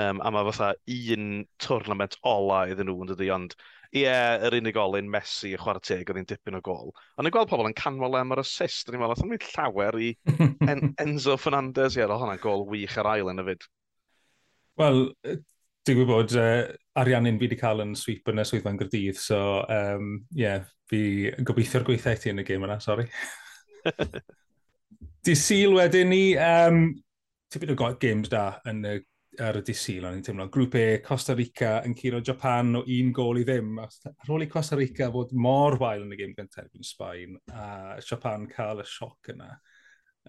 Um, 0.01 0.21
a 0.23 0.31
mae 0.33 0.47
fatha 0.49 0.73
un 0.95 1.31
tournament 1.61 2.17
ola 2.25 2.65
iddyn 2.71 2.89
nhw 2.89 3.05
yn 3.05 3.11
dydy, 3.13 3.31
ond 3.35 3.55
ie, 3.95 4.03
yeah, 4.03 4.35
yr 4.43 4.57
unigolyn 4.57 5.09
Messi 5.11 5.53
y 5.55 5.59
chwarae 5.59 5.83
teg 5.85 6.09
oedd 6.11 6.19
hi'n 6.19 6.29
dipyn 6.29 6.59
o 6.59 6.61
gol. 6.65 6.91
Ond 7.15 7.29
yn 7.29 7.33
gweld 7.35 7.51
pobl 7.51 7.69
yn 7.69 7.77
canmol 7.77 8.17
e 8.17 8.21
am 8.21 8.33
yr 8.35 8.43
assist, 8.43 8.89
ni'n 8.91 9.01
meddwl, 9.01 9.35
oedd 9.35 9.49
llawer 9.53 9.99
i 10.01 10.11
en 10.71 10.93
Enzo 11.01 11.37
Fernandez, 11.39 11.95
ie, 11.95 12.03
oedd 12.03 12.19
hwnna'n 12.19 12.43
gol 12.43 12.65
wych 12.71 12.97
ar 13.01 13.13
ail 13.15 13.31
yn 13.31 13.43
y 13.43 13.47
fyd. 13.51 13.67
Wel, 14.81 15.01
dwi'n 15.87 15.99
gwybod, 16.01 16.35
uh, 16.41 16.63
ariannu'n 16.99 17.39
fi 17.39 17.47
wedi 17.47 17.59
cael 17.61 17.85
yn 17.85 17.95
sweep 17.99 18.31
yn 18.33 18.43
y 18.43 18.47
swyddfa'n 18.49 18.81
gyrdydd, 18.81 19.19
so, 19.21 19.39
um, 19.71 20.17
yeah, 20.35 20.65
fi 20.91 21.31
gobeithio'r 21.47 21.85
gweithio 21.87 22.17
ti 22.19 22.33
yn 22.33 22.43
y 22.43 22.47
gym 22.47 22.67
yna, 22.67 22.81
sori. 22.83 23.07
Di 25.25 25.33
Sil 25.33 25.73
wedyn 25.73 26.11
ni, 26.13 26.35
um, 26.37 26.91
ti'n 27.49 27.61
byd 27.63 27.71
o 27.73 27.75
got 27.79 27.95
games 27.97 28.29
da 28.29 28.59
yn 28.69 28.83
y, 28.85 28.91
ar 29.41 29.57
y 29.57 29.63
Di 29.65 29.73
Sil, 29.73 30.05
o'n 30.05 30.19
i'n 30.19 30.25
teimlo. 30.27 30.45
Grŵp 30.53 30.77
E, 30.77 30.83
Costa 31.01 31.33
Rica 31.33 31.79
yn 31.87 31.95
curo 31.97 32.19
Japan 32.21 32.77
o 32.77 32.83
un 32.85 33.09
gol 33.15 33.39
i 33.41 33.45
ddim. 33.47 33.71
Ar 33.81 34.29
ôl 34.35 34.45
i 34.45 34.49
Costa 34.51 34.77
Rica 34.77 35.07
fod 35.15 35.33
mor 35.33 35.79
wael 35.81 36.05
yn 36.05 36.13
y 36.13 36.19
gêm 36.19 36.37
gyntaf 36.37 36.69
yn 36.77 36.85
Sbaen, 36.85 37.39
a 37.49 37.97
Japan 38.05 38.45
cael 38.53 38.83
y 38.83 38.87
sioc 38.91 39.33
yna, 39.33 39.49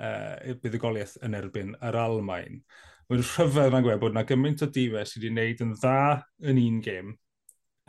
uh, 0.00 0.56
bydd 0.64 0.80
y 0.80 0.82
goliaeth 0.86 1.18
yn 1.28 1.36
erbyn 1.42 1.76
yr 1.76 2.00
Almain. 2.06 2.62
Mae'n 3.10 3.20
rhyfedd 3.28 3.76
na'n 3.76 3.84
gweld 3.84 4.00
bod 4.00 4.16
yna 4.16 4.24
gymaint 4.32 4.64
o 4.64 4.72
difau 4.72 5.04
sydd 5.04 5.26
wedi 5.26 5.34
gwneud 5.34 5.64
yn 5.66 5.76
dda 5.76 5.98
yn 6.48 6.62
un 6.64 6.84
gêm, 6.88 7.16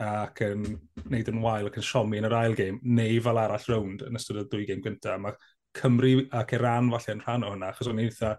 ac 0.04 0.44
yn 0.44 0.74
um, 0.74 1.14
yn 1.16 1.40
wael 1.42 1.72
ac 1.72 1.80
yn 1.80 1.88
siomi 1.88 2.20
yn 2.20 2.28
yr 2.28 2.36
ail 2.44 2.58
gêm, 2.58 2.84
neu 2.84 3.16
fel 3.24 3.40
arall 3.40 3.72
rownd 3.72 4.04
yn 4.04 4.20
ystod 4.20 4.44
y 4.44 4.50
dwy 4.52 4.68
gêm 4.68 4.84
gyntaf. 4.84 5.24
Mae 5.24 5.40
Cymru 5.76 6.14
ac 6.34 6.54
Iran 6.56 6.88
falle 6.94 7.16
yn 7.16 7.24
rhan 7.24 7.44
o 7.46 7.52
hwnna, 7.52 7.72
achos 7.72 7.90
o'n 7.90 8.00
i'n 8.00 8.08
eitha 8.08 8.36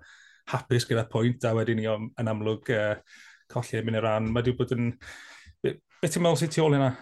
hapus 0.49 0.87
gyda 0.89 1.05
pwynt, 1.11 1.45
a 1.45 1.53
wedyn 1.57 1.77
ni 1.77 1.85
yn 1.89 2.31
amlwg 2.31 2.71
uh, 2.73 2.95
colli 3.53 3.79
yn 3.79 3.89
mynd 3.89 4.01
ran. 4.05 4.31
Mae 4.31 4.41
wedi 4.41 4.55
bod 4.57 4.73
yn... 4.75 4.91
Beth 5.63 6.13
ti'n 6.15 6.23
meddwl 6.25 6.39
sy'n 6.41 6.53
tu 6.55 6.63
ôl 6.65 6.77
hynna? 6.77 6.93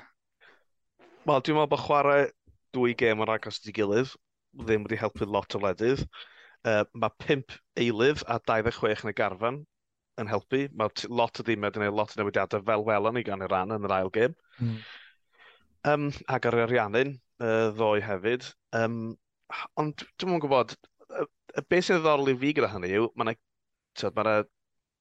Wel, 1.27 1.43
dwi'n 1.43 1.57
meddwl 1.59 1.71
bod 1.71 1.83
chwarae 1.85 2.27
dwy 2.75 2.95
gêm 2.97 3.23
yn 3.23 3.31
agos 3.31 3.61
i 3.63 3.73
gilydd 3.75 4.11
ddim 4.57 4.85
wedi 4.85 4.99
helpu 4.99 5.27
lot 5.29 5.55
o 5.55 5.61
ledydd. 5.61 6.03
Uh, 6.67 6.83
mae 6.97 7.13
5 7.23 7.57
eilydd 7.79 8.23
a 8.27 8.39
26 8.41 9.05
yn 9.05 9.11
y 9.11 9.15
garfan 9.17 9.59
yn 10.21 10.31
helpu. 10.31 10.65
Mae 10.73 11.09
lot 11.13 11.39
o 11.39 11.45
ddim 11.45 11.65
wedi 11.67 11.79
gwneud 11.79 11.97
lot 11.97 12.15
o 12.15 12.19
newidiadau 12.21 12.65
fel 12.65 12.85
welon 12.87 13.17
ni 13.17 13.23
gan 13.27 13.45
Iran 13.45 13.75
yn 13.75 13.85
yr 13.87 13.95
ail 13.99 14.11
gêm. 14.13 14.35
Mm. 14.59 14.79
Um, 15.87 16.09
ac 16.33 16.49
ar 16.49 16.57
yr 16.57 16.65
ariannin, 16.65 17.15
uh, 17.39 17.69
ddoe 17.77 18.01
hefyd. 18.03 18.49
Um, 18.75 19.15
Ond 19.81 20.03
dwi'n 20.19 20.33
mwyn 20.33 20.43
gwybod, 20.43 20.73
beth 21.69 21.87
sy'n 21.87 21.99
ddiddorol 21.99 22.33
i 22.33 22.37
fi 22.41 22.53
gyda 22.57 22.71
hynny 22.73 22.93
yw, 22.99 23.11
mae 23.15 23.33
yna 23.33 24.39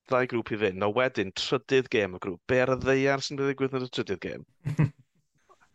ddau 0.07 0.29
grŵp 0.31 0.53
i 0.55 0.61
fynd, 0.61 0.85
a 0.85 0.89
wedyn 0.93 1.33
trydydd 1.35 1.91
gêm 1.93 2.15
y 2.15 2.23
grŵp. 2.23 2.39
Be 2.51 2.61
ar 2.63 2.77
y 2.77 2.79
ddeiar 2.83 3.25
sy'n 3.25 3.41
digwydd 3.41 3.75
yn 3.75 3.89
y 3.89 3.91
trydydd 3.91 4.23
gêm? 4.23 4.47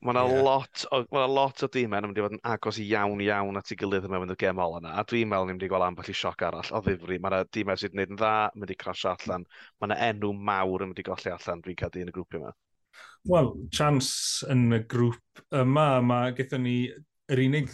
mae 0.02 0.16
yna 0.16 0.24
yeah. 0.26 0.44
lot, 0.48 0.86
o, 0.90 1.02
ma 1.14 1.28
lot 1.30 1.62
o 1.62 1.70
dîmau 1.70 2.02
yn 2.02 2.08
mynd 2.10 2.18
i 2.18 2.24
fod 2.26 2.36
yn 2.38 2.44
agos 2.54 2.80
iawn 2.82 3.22
iawn 3.22 3.60
at 3.60 3.70
ei 3.74 3.78
gilydd 3.78 4.08
yn 4.08 4.16
mynd 4.16 4.34
y 4.34 4.38
gêm 4.42 4.62
ola 4.64 4.80
yna. 4.82 4.96
A 4.98 5.06
dwi'n 5.06 5.30
meddwl 5.30 5.50
ni'n 5.50 5.58
mynd 5.58 5.68
i 5.68 5.70
gweld 5.70 5.86
ambell 5.86 6.10
i 6.10 6.16
sioc 6.18 6.42
arall 6.48 6.72
o 6.74 6.82
ddifri. 6.86 7.20
Mae 7.22 7.36
yna 7.36 7.50
dîmau 7.54 7.78
sydd 7.78 7.94
wedi 7.94 8.08
gwneud 8.08 8.16
yn 8.16 8.22
dda, 8.24 8.34
yn 8.50 8.64
mynd 8.64 8.74
i 8.74 8.80
crasio 8.82 9.12
allan. 9.12 9.46
Mae 9.78 9.92
yna 9.92 10.00
enw 10.08 10.34
mawr 10.50 10.88
yn 10.88 10.92
mynd 10.94 11.04
i 11.04 11.08
golli 11.12 11.36
allan, 11.36 11.62
dwi'n 11.68 11.80
cadw 11.84 12.02
yn 12.02 12.10
y 12.10 12.16
grŵp 12.16 12.40
yma. 12.40 12.56
Wel, 13.30 13.54
chance 13.78 14.48
yn 14.50 14.66
y 14.74 14.82
grŵp 14.90 15.46
yma, 15.62 15.88
mae 16.02 16.34
gyda 16.40 16.58
ni 16.64 16.76
yr 17.32 17.46
unig 17.46 17.70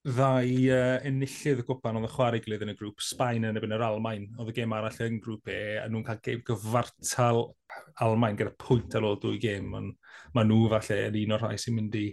ddau 0.00 0.52
uh, 0.72 0.96
enillydd 1.04 1.60
gwpan 1.68 1.98
oedd 1.98 2.06
y 2.08 2.10
chwarae 2.14 2.40
gilydd 2.40 2.62
yn 2.64 2.72
y 2.72 2.74
grŵp, 2.78 3.02
Sbaen 3.04 3.44
yn 3.50 3.58
ebyn 3.60 3.74
yr 3.76 3.82
Almain, 3.84 4.22
oedd 4.40 4.48
y 4.48 4.54
gêm 4.56 4.72
arall 4.72 5.02
yn 5.04 5.18
grŵp 5.20 5.50
E, 5.52 5.58
a 5.82 5.88
nhw'n 5.90 6.06
cael 6.06 6.22
gêm 6.24 6.40
gyfartal 6.48 7.42
Almain 8.06 8.38
gyda 8.38 8.54
pwynt 8.64 8.96
ar 8.96 9.04
ôl 9.04 9.18
dwy 9.20 9.36
gêm, 9.42 9.68
ond 9.76 9.92
ma 10.32 10.44
nhw 10.46 10.70
falle 10.72 10.98
yn 11.10 11.18
un 11.20 11.36
o'r 11.36 11.44
rhai 11.44 11.58
sy'n 11.60 11.76
mynd 11.76 11.98
i 12.00 12.06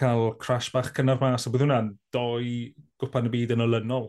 cael 0.00 0.30
crash 0.40 0.70
bach 0.72 0.88
cynnar 0.96 1.20
mas, 1.20 1.44
a 1.44 1.52
bydd 1.52 1.66
hwnna'n 1.66 1.92
doi 2.16 2.72
gwpan 3.04 3.28
y 3.28 3.34
byd 3.36 3.52
yn 3.58 3.66
olynol. 3.66 4.08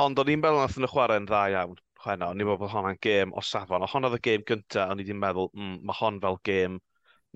Ond 0.00 0.24
o'n 0.24 0.32
i'n 0.32 0.40
meddwl 0.40 0.62
nath 0.62 0.80
yn 0.80 0.88
y 0.88 0.92
chwarae'n 0.94 1.28
dda 1.28 1.42
iawn, 1.52 1.76
chwena, 2.00 2.30
o'n 2.32 2.40
i'n 2.40 2.48
meddwl 2.48 2.62
bod 2.64 2.72
hwnna'n 2.72 3.02
gêm 3.04 3.36
o 3.36 3.44
safon, 3.44 3.84
O 3.84 3.90
hon 3.92 4.08
oedd 4.08 4.16
y 4.16 4.22
gêm 4.30 4.48
gyntaf, 4.48 4.88
o'n 4.96 5.04
i 5.04 5.08
i'n 5.12 5.20
meddwl, 5.20 5.52
mm, 5.52 5.76
mae 5.84 6.00
hon 6.00 6.24
fel 6.24 6.40
gêm 6.48 6.80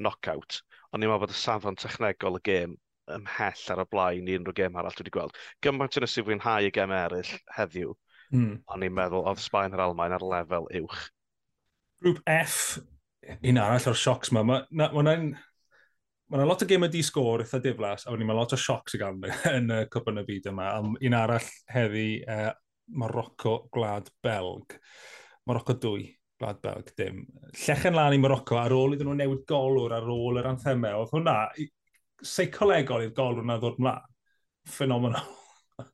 knockout, 0.00 0.62
o'n 0.96 1.04
i'n 1.04 1.12
meddwl 1.12 1.26
bod 1.26 1.36
y 1.36 1.40
safon 1.44 1.76
technegol 1.84 2.40
y 2.40 2.44
gêm 2.48 2.80
ymhell 3.14 3.64
ar 3.74 3.82
y 3.82 3.86
blaen 3.92 4.30
i 4.30 4.36
unrhyw 4.38 4.56
gem 4.56 4.78
arall 4.78 4.94
dwi 4.96 5.04
wedi 5.04 5.14
gweld. 5.14 5.38
Gymaint 5.64 5.98
yn 5.98 6.06
ysgrifennu 6.08 6.40
fwynhau 6.42 6.68
y 6.68 6.72
gem 6.74 6.94
eraill 6.96 7.32
heddiw, 7.56 7.94
mm. 8.34 8.52
ond 8.74 8.86
i'n 8.88 8.96
meddwl 8.96 9.28
oedd 9.30 9.42
Sbaen 9.42 9.76
yr 9.76 9.84
Almain 9.86 10.16
ar 10.16 10.24
lefel 10.24 10.68
uwch. 10.82 11.06
Grŵp 12.02 12.20
F, 12.28 12.60
un 13.36 13.62
arall 13.62 13.90
o'r 13.92 14.00
siocs 14.00 14.32
yma, 14.32 14.44
mae 14.46 14.66
yna 14.72 14.90
ma, 14.92 15.02
ma, 15.06 15.16
ma, 16.36 16.44
lot 16.44 16.66
o 16.66 16.68
gemau 16.68 16.92
di 16.92 17.02
sgôr 17.06 17.44
eitha 17.44 17.62
diflas, 17.62 18.04
a 18.06 18.12
wedyn 18.12 18.28
mae 18.28 18.36
lot 18.38 18.54
o 18.54 18.60
siocs 18.60 18.98
i 18.98 19.02
gael 19.02 19.18
yn 19.54 19.72
y 19.72 19.82
cwp 19.92 20.12
yn 20.12 20.22
y 20.22 20.28
byd 20.28 20.50
yma. 20.52 20.70
Am 20.76 20.94
un 20.98 21.18
arall 21.18 21.50
heddi, 21.72 22.08
uh, 22.26 22.52
Morocco 22.86 23.68
Gwlad 23.72 24.10
Belg. 24.22 24.78
Morocco 25.46 25.74
2, 25.74 26.18
Gwlad 26.38 26.60
Belg, 26.62 26.92
dim. 26.96 27.24
Llechen 27.66 27.94
lan 27.94 28.14
i 28.14 28.18
Morocco 28.18 28.58
ar 28.60 28.74
ôl 28.74 28.94
iddyn 28.94 29.08
nhw 29.10 29.16
newid 29.18 29.44
golwr 29.48 29.94
ar 29.96 30.06
ôl 30.10 30.40
yr 30.40 30.50
anthemau. 30.50 31.02
Oedd 31.02 31.14
hwnna, 31.14 31.36
seicolegol 32.24 33.06
i'r 33.06 33.14
gol 33.16 33.42
yna 33.42 33.58
ddod 33.60 33.80
mlaen, 33.82 34.12
Phenomenal. 34.66 35.26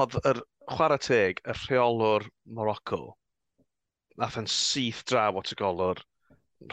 Oedd 0.00 0.18
yr 0.26 0.42
chwarae 0.70 1.00
teg, 1.02 1.40
y 1.44 1.56
rheolwr 1.64 2.26
Morocco, 2.56 3.02
nath 4.20 4.38
yn 4.40 4.48
syth 4.50 5.04
draw 5.08 5.40
at 5.40 5.52
y 5.54 5.58
golwr, 5.58 6.00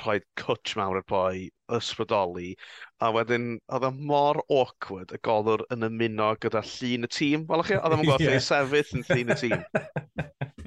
rhoi 0.01 0.17
cwtch 0.39 0.75
mawr 0.79 0.99
i'r 0.99 1.05
boi, 1.07 1.47
ysbrydoli, 1.77 2.51
a 3.03 3.11
wedyn 3.15 3.53
oedd 3.73 3.87
e 3.87 3.91
mor 4.09 4.41
awkward 4.51 5.13
y 5.15 5.19
golwr 5.23 5.63
yn 5.73 5.87
ymuno 5.87 6.33
gyda 6.43 6.63
llun 6.73 7.07
y 7.07 7.11
tîm. 7.11 7.45
Wel, 7.51 7.63
chi, 7.67 7.77
oedd 7.79 7.95
e'n 7.95 8.03
gweld 8.03 8.25
yeah. 8.25 8.43
sefydd 8.43 8.93
yn 8.97 9.07
llun 9.11 9.35
y 9.35 9.39
tîm. 9.43 9.63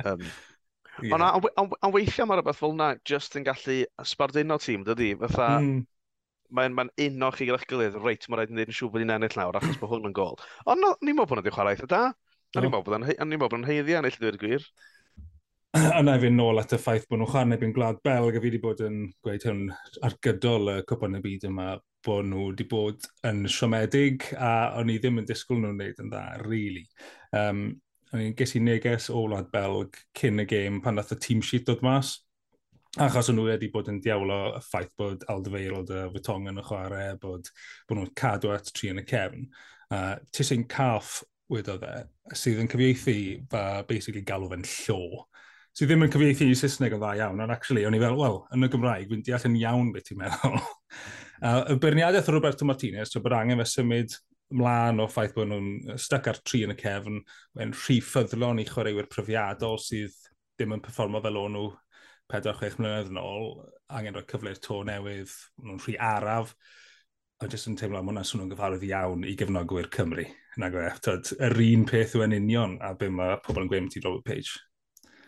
Um, 0.01 0.23
yeah. 1.05 1.13
Ond 1.13 1.75
a, 1.77 1.89
weithiau 1.93 2.25
mae'r 2.25 2.39
rhywbeth 2.41 2.57
fel 2.57 2.73
yna, 2.73 2.87
just 3.05 3.35
yn 3.37 3.45
gallu 3.45 3.75
sbarduno 4.09 4.57
tîm, 4.65 4.87
dydy? 4.87 5.11
Fatha, 5.21 5.49
mm 5.61 5.83
mae'n 6.57 6.77
ma 6.77 6.87
uno 7.07 7.31
chi 7.35 7.49
gyda'ch 7.49 7.67
gilydd, 7.71 7.99
reit, 8.03 8.27
mae'n 8.29 8.41
rhaid 8.41 8.53
i 8.53 8.57
wneud 8.57 8.73
yn 8.73 8.77
siŵr 8.77 8.93
bod 8.95 9.05
hi'n 9.05 9.13
ennill 9.17 9.37
nawr, 9.39 9.59
achos 9.61 9.79
bod 9.81 9.93
hwn 9.95 10.09
yn 10.11 10.17
gol. 10.17 10.39
Ond 10.67 10.87
ni'n 10.87 11.17
meddwl 11.17 11.29
bod 11.31 11.41
hwnna'n 11.41 11.57
chwarae 11.57 11.77
eitha 11.77 11.91
da. 11.91 12.01
A 12.57 12.61
ni'n 12.61 12.73
meddwl 12.73 12.87
bod 12.87 13.57
hwnna'n 13.57 13.69
heiddi 13.69 13.97
ennill 13.99 14.17
i 14.17 14.23
ddweud 14.23 14.41
gwir. 14.43 14.65
A 15.99 16.01
na 16.03 16.17
i 16.19 16.23
fynd 16.23 16.39
nôl 16.39 16.59
at 16.63 16.75
y 16.75 16.81
ffaith 16.83 17.07
bod 17.11 17.21
nhw'n 17.21 17.31
chwarae 17.31 17.67
yn 17.67 17.75
gwlad 17.77 18.01
Belg, 18.07 18.35
a 18.35 18.43
fi 18.43 18.49
wedi 18.49 18.63
bod 18.63 18.83
yn 18.83 19.05
gweud 19.23 19.47
hwn 19.47 19.61
ar 20.07 20.17
gydol 20.27 20.73
y 20.73 20.79
cwpan 20.91 21.19
y 21.19 21.23
byd 21.27 21.47
yma, 21.51 21.69
bod 22.07 22.27
nhw 22.27 22.49
wedi 22.49 22.67
bod 22.71 23.07
yn 23.29 23.45
siomedig, 23.51 24.27
a 24.35 24.73
o'n 24.81 24.91
i 24.91 24.99
ddim 24.99 25.23
yn 25.23 25.29
disgwyl 25.29 25.63
nhw'n 25.63 25.79
wneud 25.79 26.03
yn 26.03 26.11
dda, 26.11 26.25
really. 26.43 26.89
Um, 27.37 27.69
o'n 28.11 28.25
i'n 28.25 28.35
ges 28.39 28.57
i 28.59 28.65
neges 28.65 29.07
o 29.15 29.23
wlad 29.29 29.53
Belg 29.55 30.01
cyn 30.19 30.43
y 30.43 30.49
gêm 30.51 30.81
pan 30.83 30.99
dath 30.99 31.15
y 31.15 31.21
team 31.23 31.45
sheet 31.47 31.69
dod 31.71 31.85
mas 31.87 32.17
Achos 32.99 33.29
nhw 33.31 33.45
wedi 33.47 33.69
bod 33.71 33.87
yn 33.93 34.01
diawlo 34.03 34.37
y 34.57 34.61
ffaith 34.67 34.91
bod 34.99 35.23
Alderweireld 35.31 35.93
y 35.95 36.01
Fytong 36.17 36.49
yn 36.51 36.59
y 36.59 36.65
chwarae, 36.67 37.13
bod, 37.23 37.47
bod 37.87 38.01
nhw'n 38.01 38.15
cadw 38.19 38.51
at 38.51 38.73
tri 38.75 38.91
yn 38.91 38.99
y 38.99 39.05
cefn. 39.07 39.45
Uh, 39.95 40.17
Tisyn 40.35 40.65
caff 40.71 41.21
wedodd 41.51 41.85
e, 41.87 41.93
sydd 42.35 42.63
yn 42.63 42.71
cyfieithu 42.71 43.15
fa 43.51 43.63
basically 43.87 44.25
galw 44.27 44.49
fe'n 44.51 44.67
llo. 44.67 45.27
Sydd 45.71 45.93
ddim 45.93 46.07
yn 46.07 46.11
cyfieithu 46.11 46.49
i 46.51 46.57
Saesneg 46.59 46.97
yn 46.97 47.03
dda 47.03 47.13
iawn, 47.21 47.43
ond 47.45 47.55
actually, 47.55 47.85
o'n 47.87 47.95
i 47.95 48.01
fel, 48.03 48.19
wel, 48.19 48.41
yn 48.57 48.67
y 48.67 48.71
Gymraeg, 48.73 49.07
fi'n 49.11 49.23
deall 49.27 49.47
yn 49.47 49.61
iawn 49.61 49.93
beth 49.95 50.09
ti'n 50.09 50.19
meddwl. 50.25 50.59
uh, 51.47 51.61
y 51.71 51.77
berniadaeth 51.83 52.31
o 52.33 52.35
Roberto 52.35 52.67
Martinez, 52.67 53.13
so 53.15 53.23
bod 53.23 53.37
angen 53.39 53.63
fe 53.63 53.69
symud 53.71 54.17
mlaen 54.59 54.99
o 55.03 55.07
ffaith 55.11 55.37
bod 55.37 55.53
nhw'n 55.53 55.99
stuck 56.03 56.27
ar 56.31 56.43
tri 56.43 56.65
yn 56.67 56.75
y 56.75 56.79
cefn, 56.79 57.23
mae'n 57.55 57.77
rhy 57.85 58.01
ffyddlon 58.03 58.63
i 58.63 58.67
chwaraewyr 58.67 59.07
profiadol 59.11 59.79
sydd 59.83 60.17
ddim 60.59 60.75
yn 60.75 60.83
performo 60.83 61.23
fel 61.23 61.39
o'n 61.39 61.55
nhw 61.55 61.69
4-6 62.31 62.79
mlynedd 62.79 63.11
yn 63.13 63.21
ôl, 63.21 63.51
angen 63.91 64.17
rhoi 64.17 64.27
cyfle'r 64.31 64.61
to 64.63 64.81
newydd, 64.87 65.35
nhw'n 65.65 65.83
rhy 65.85 65.97
araf, 66.11 66.55
a 67.41 67.49
jyst 67.49 67.71
yn 67.71 67.79
teimlo 67.81 68.01
am 68.01 68.11
hwnna 68.11 68.25
swnio'n 68.27 68.53
gyfarwydd 68.53 68.87
iawn 68.91 69.27
i 69.27 69.37
gefnogwyr 69.41 69.89
Cymru. 69.95 70.27
Nag 70.61 70.75
e, 70.77 70.89
yr 71.47 71.63
un 71.67 71.87
peth 71.89 72.17
yw 72.19 72.27
yn 72.27 72.37
union 72.37 72.77
a 72.85 72.93
be 72.99 73.09
mae 73.13 73.39
pobl 73.45 73.65
yn 73.65 73.71
gweud 73.71 73.89
ti 73.93 74.03
Robert 74.05 74.27
Page. 74.27 74.59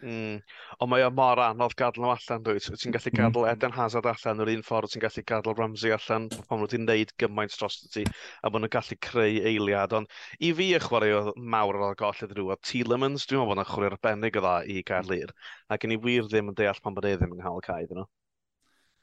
Mm. 0.03 0.41
Ond 0.83 0.91
mae 0.91 1.05
o 1.07 1.11
mor 1.15 1.39
anodd 1.45 1.77
gadael 1.79 2.03
nhw 2.03 2.11
allan, 2.11 2.43
dwi. 2.47 2.61
Ti'n 2.65 2.95
gallu 2.95 3.11
hmm. 3.13 3.19
gadael 3.21 3.49
Eden 3.53 3.75
Hazard 3.77 4.09
allan 4.11 4.43
yr 4.43 4.51
un 4.57 4.65
ffordd, 4.67 4.91
ti'n 4.93 5.05
gallu 5.05 5.25
gadael 5.31 5.57
Ramsey 5.59 5.95
allan, 5.95 6.29
pan 6.33 6.49
maen 6.51 6.63
nhw 6.65 6.69
wedi 6.69 6.81
wneud 6.83 7.15
gymaint 7.23 7.57
dros 7.59 7.79
ti, 7.95 8.05
a 8.43 8.51
bod 8.51 8.65
nhw'n 8.65 8.75
gallu 8.75 8.99
creu 9.07 9.39
eiliad. 9.53 9.95
Ond 10.01 10.11
i 10.43 10.53
fi 10.59 10.69
y 10.75 10.83
chwarae 10.83 11.35
mawr 11.55 11.79
ar 11.79 11.95
y 11.95 12.01
goll 12.03 12.25
iddyn 12.27 12.43
nhw, 12.43 12.51
a 12.55 12.59
Tielemans, 12.67 13.29
dwi'n 13.31 13.43
meddwl 13.43 13.53
bod 13.53 13.61
yna 13.61 13.69
chwarae 13.71 13.93
arbennig 13.93 14.41
o 14.41 14.45
dda 14.47 14.57
i 14.67 14.83
gael 14.91 15.13
lir. 15.13 15.35
Ac 15.71 15.87
yn 15.87 15.95
i 15.95 16.01
wir 16.03 16.27
ddim 16.27 16.51
yn 16.51 16.59
deall 16.59 16.83
pan 16.83 16.99
bod 16.99 17.07
e 17.07 17.15
ddim 17.15 17.37
yn 17.37 17.45
cael 17.45 17.63
cael 17.69 17.87
iddyn 17.87 18.03
nhw. 18.03 18.09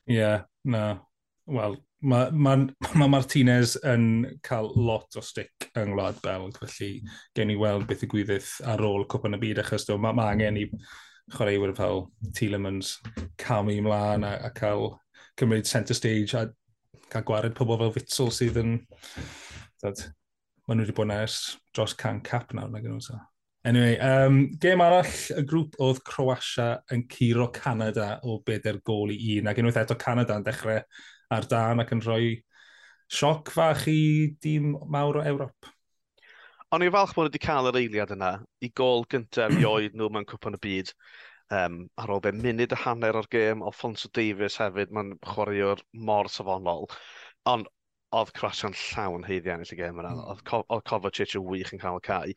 Ie, 0.10 0.18
yeah, 0.20 0.44
na. 0.66 0.84
Wel, 1.50 1.80
mae 2.02 2.32
ma, 2.32 2.56
ma 3.00 3.08
Martinez 3.12 3.76
yn 3.88 4.06
cael 4.46 4.72
lot 4.76 5.18
o 5.20 5.24
stick 5.26 5.70
yng 5.74 5.94
Ngwlad 5.94 6.22
Belg, 6.24 6.58
felly 6.62 6.92
gen 7.38 7.54
i 7.54 7.58
weld 7.60 7.88
beth 7.90 8.06
y 8.06 8.12
gwyddydd 8.12 8.50
ar 8.72 8.84
ôl 8.86 9.08
cwpan 9.12 9.38
y 9.38 9.42
byd, 9.42 9.64
achos 9.64 9.88
mae 9.96 10.16
ma 10.16 10.30
angen 10.32 10.60
i 10.62 10.68
chwaraewyr 11.36 11.76
fel 11.78 12.08
Tielemans 12.36 12.96
camu 13.40 13.76
ymlaen 13.78 14.26
a, 14.26 14.36
a 14.48 14.54
cael 14.56 14.96
cymryd 15.40 15.68
centre 15.70 15.98
stage 15.98 16.38
a 16.38 16.48
cael 17.10 17.28
gwared 17.28 17.58
pobl 17.58 17.78
fel 17.82 17.94
Fitzel 17.98 18.32
sydd 18.34 18.62
yn... 18.62 18.80
Dad, 19.80 20.02
maen 20.68 20.82
nhw 20.82 20.90
wedi 20.90 20.96
bod 20.98 21.08
nes 21.12 21.36
dros 21.76 21.94
can 21.98 22.20
cap 22.26 22.52
nawr 22.54 22.68
nag 22.68 22.82
na 22.82 22.88
gynnwys. 22.88 23.12
E. 23.14 23.20
Anyway, 23.70 23.96
um, 24.00 24.42
gêm 24.60 24.82
arall 24.84 25.14
y 25.36 25.44
grŵp 25.48 25.78
oedd 25.84 26.02
Croatia 26.08 26.68
yn 26.96 27.06
curo 27.12 27.50
Canada 27.56 28.14
o 28.24 28.40
bedair 28.46 28.80
gol 28.88 29.12
i 29.12 29.40
un, 29.40 29.50
ac 29.52 29.60
unwaith 29.60 29.82
eto 29.84 29.98
Canada 30.00 30.38
yn 30.40 30.46
dechrau 30.48 30.80
ar 31.36 31.46
dan 31.50 31.84
ac 31.84 31.94
yn 31.96 32.04
rhoi 32.06 32.30
sioc 33.20 33.52
fach 33.54 33.88
i 33.90 34.02
dîm 34.44 34.74
mawr 34.96 35.22
o 35.22 35.26
Ewrop. 35.32 35.72
O'n 36.74 36.86
i'n 36.86 36.94
falch 36.94 37.16
bod 37.18 37.30
wedi 37.30 37.42
cael 37.42 37.70
yr 37.72 37.80
eiliad 37.80 38.14
yna 38.14 38.36
i 38.66 38.70
gol 38.82 39.06
gyntaf 39.14 39.56
i 39.58 39.66
oed 39.66 39.98
nhw 39.98 40.10
mewn 40.14 40.28
cwpan 40.30 40.58
y 40.58 40.62
byd. 40.66 40.94
Um, 41.60 41.80
ar 41.98 42.14
ôl 42.14 42.22
be 42.22 42.32
munud 42.38 42.76
y 42.76 42.78
hanner 42.84 43.18
o'r 43.18 43.30
gêm, 43.34 43.64
Alfonso 43.66 44.12
Davies 44.14 44.60
hefyd, 44.62 44.94
mae'n 44.94 45.16
chwaraewr 45.32 45.82
mor 46.10 46.30
safonol. 46.30 46.86
Ond 47.50 47.70
oedd 48.18 48.32
Croatian 48.38 48.74
llawn 48.74 49.26
heiddi 49.28 49.52
ennill 49.54 49.74
y 49.76 49.78
gêm 49.78 50.00
yna. 50.02 50.12
Mm. 50.16 50.24
Oedd, 50.32 50.84
Kovacic 50.90 51.36
yn 51.38 51.46
wych 51.46 51.74
yn 51.76 51.82
cael 51.82 52.00
y 52.00 52.04
cae. 52.08 52.36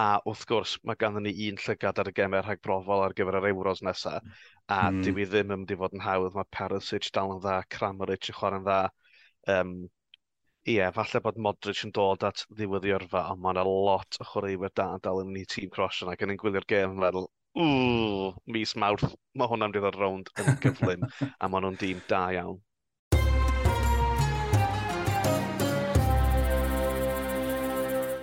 A 0.00 0.06
wrth 0.28 0.44
gwrs, 0.50 0.76
mae 0.84 0.98
ganddyn 1.00 1.24
ni 1.24 1.34
un 1.48 1.60
llygad 1.62 2.02
ar 2.02 2.10
y 2.10 2.14
gemau 2.16 2.44
rhag 2.44 2.62
brofol 2.64 3.04
ar 3.06 3.16
gyfer 3.16 3.40
yr 3.40 3.48
Euros 3.52 3.82
nesaf. 3.86 4.24
A 4.68 4.80
mm. 4.90 5.02
dwi 5.06 5.26
ddim 5.28 5.54
yn 5.54 5.62
mynd 5.62 5.72
i 5.72 5.78
fod 5.80 5.96
yn 5.96 6.04
hawdd. 6.04 6.36
Mae 6.36 6.50
Perisic 6.58 7.08
dal 7.16 7.36
yn 7.36 7.42
dda, 7.44 7.60
Kramaric 7.72 8.28
yn 8.32 8.38
chwarae'n 8.40 8.66
dda. 8.66 8.80
Um, 9.56 9.76
ie, 10.66 10.80
yeah, 10.80 10.90
falle 10.90 11.22
bod 11.22 11.36
Modric 11.38 11.84
yn 11.86 11.92
dod 11.94 12.24
at 12.26 12.42
ddiwedd 12.50 12.86
i 12.88 12.92
yrfa, 12.96 13.28
ond 13.30 13.42
mae 13.42 13.54
yna 13.54 13.62
lot 13.68 14.18
o 14.18 14.26
chwaraewyr 14.26 14.72
da 14.74 14.88
dal 15.02 15.22
yn 15.22 15.30
ni 15.32 15.44
tîm 15.46 15.70
Croatian 15.70 16.10
ac 16.10 16.24
yn 16.26 16.34
ein 16.34 16.40
gwylio'r 16.42 16.66
gêm 16.72 16.96
yn 16.96 17.02
meddwl, 17.04 17.28
ww, 17.56 18.32
mis 18.50 18.74
mawrth, 18.82 19.14
mae 19.38 19.48
hwnna'n 19.52 19.76
dod 19.76 19.86
ar 19.92 19.98
rownd 20.02 20.32
yn 20.42 20.58
gyflym, 20.64 21.06
a 21.40 21.48
maen 21.48 21.68
nhw'n 21.68 21.78
dîm 21.80 22.02
da 22.10 22.24
iawn. 22.34 22.58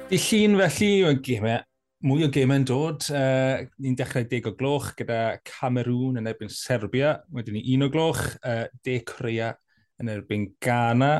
Di 0.09 0.17
llun 0.19 0.57
felly 0.59 1.15
gemau, 1.23 1.61
mwy 2.03 2.25
o 2.25 2.27
gemau 2.33 2.59
yn 2.59 2.65
dod. 2.67 3.05
Uh, 3.07 3.63
ni'n 3.81 3.95
dechrau 3.97 4.25
deg 4.27 4.49
o 4.49 4.51
gloch 4.59 4.89
gyda 4.99 5.37
Cameroon 5.47 6.19
yn 6.19 6.27
erbyn 6.29 6.51
Serbia, 6.51 7.15
wedyn 7.33 7.55
ni 7.57 7.63
un 7.73 7.87
o 7.87 7.89
gloch, 7.93 8.21
uh, 8.43 8.65
De 8.83 8.99
Corea 9.07 9.53
yn 10.03 10.11
erbyn 10.11 10.49
Ghana, 10.61 11.13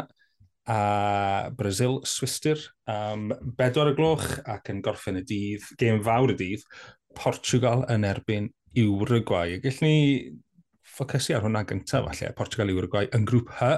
a 0.68 1.50
Brazil, 1.56 2.02
Swister, 2.04 2.60
um, 2.88 3.32
bedwar 3.58 3.92
y 3.92 3.96
gloch 3.98 4.28
ac 4.52 4.70
yn 4.72 4.84
gorffen 4.84 5.20
y 5.20 5.24
dydd, 5.28 5.66
gêm 5.80 6.04
fawr 6.04 6.36
y 6.36 6.38
dydd, 6.40 6.68
Portugal 7.16 7.86
yn 7.92 8.04
erbyn 8.08 8.52
Uruguay. 8.84 9.58
Gallwn 9.64 9.88
ni 9.88 9.96
ffocysu 10.94 11.38
ar 11.38 11.48
hwnna 11.48 11.64
gyntaf, 11.68 12.12
falle, 12.12 12.36
Portugal 12.38 12.76
Uruguay 12.76 13.10
yn 13.16 13.26
grŵp 13.28 13.56
H. 13.62 13.72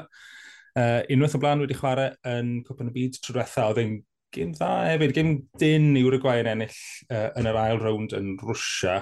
Uh, 0.76 1.00
unwaith 1.14 1.38
o 1.38 1.40
blaen 1.40 1.62
wedi 1.64 1.78
chwarae 1.78 2.12
yn 2.28 2.60
Cwpan 2.68 2.92
y 2.92 2.98
Byd 2.98 3.22
trwy 3.22 3.38
diwetha, 3.38 3.70
oedd 3.70 3.82
e'n 3.86 3.96
gym 4.36 4.52
dda 4.56 4.70
hefyd, 4.90 5.14
gym 5.16 5.32
dyn 5.62 5.96
i 5.96 6.04
Uruguay 6.06 6.42
yn 6.44 6.52
ennill 6.52 6.80
uh, 7.10 7.30
yn 7.40 7.50
yr 7.50 7.60
ail 7.62 7.82
rownd 7.82 8.16
yn 8.18 8.34
Rwsia. 8.42 8.98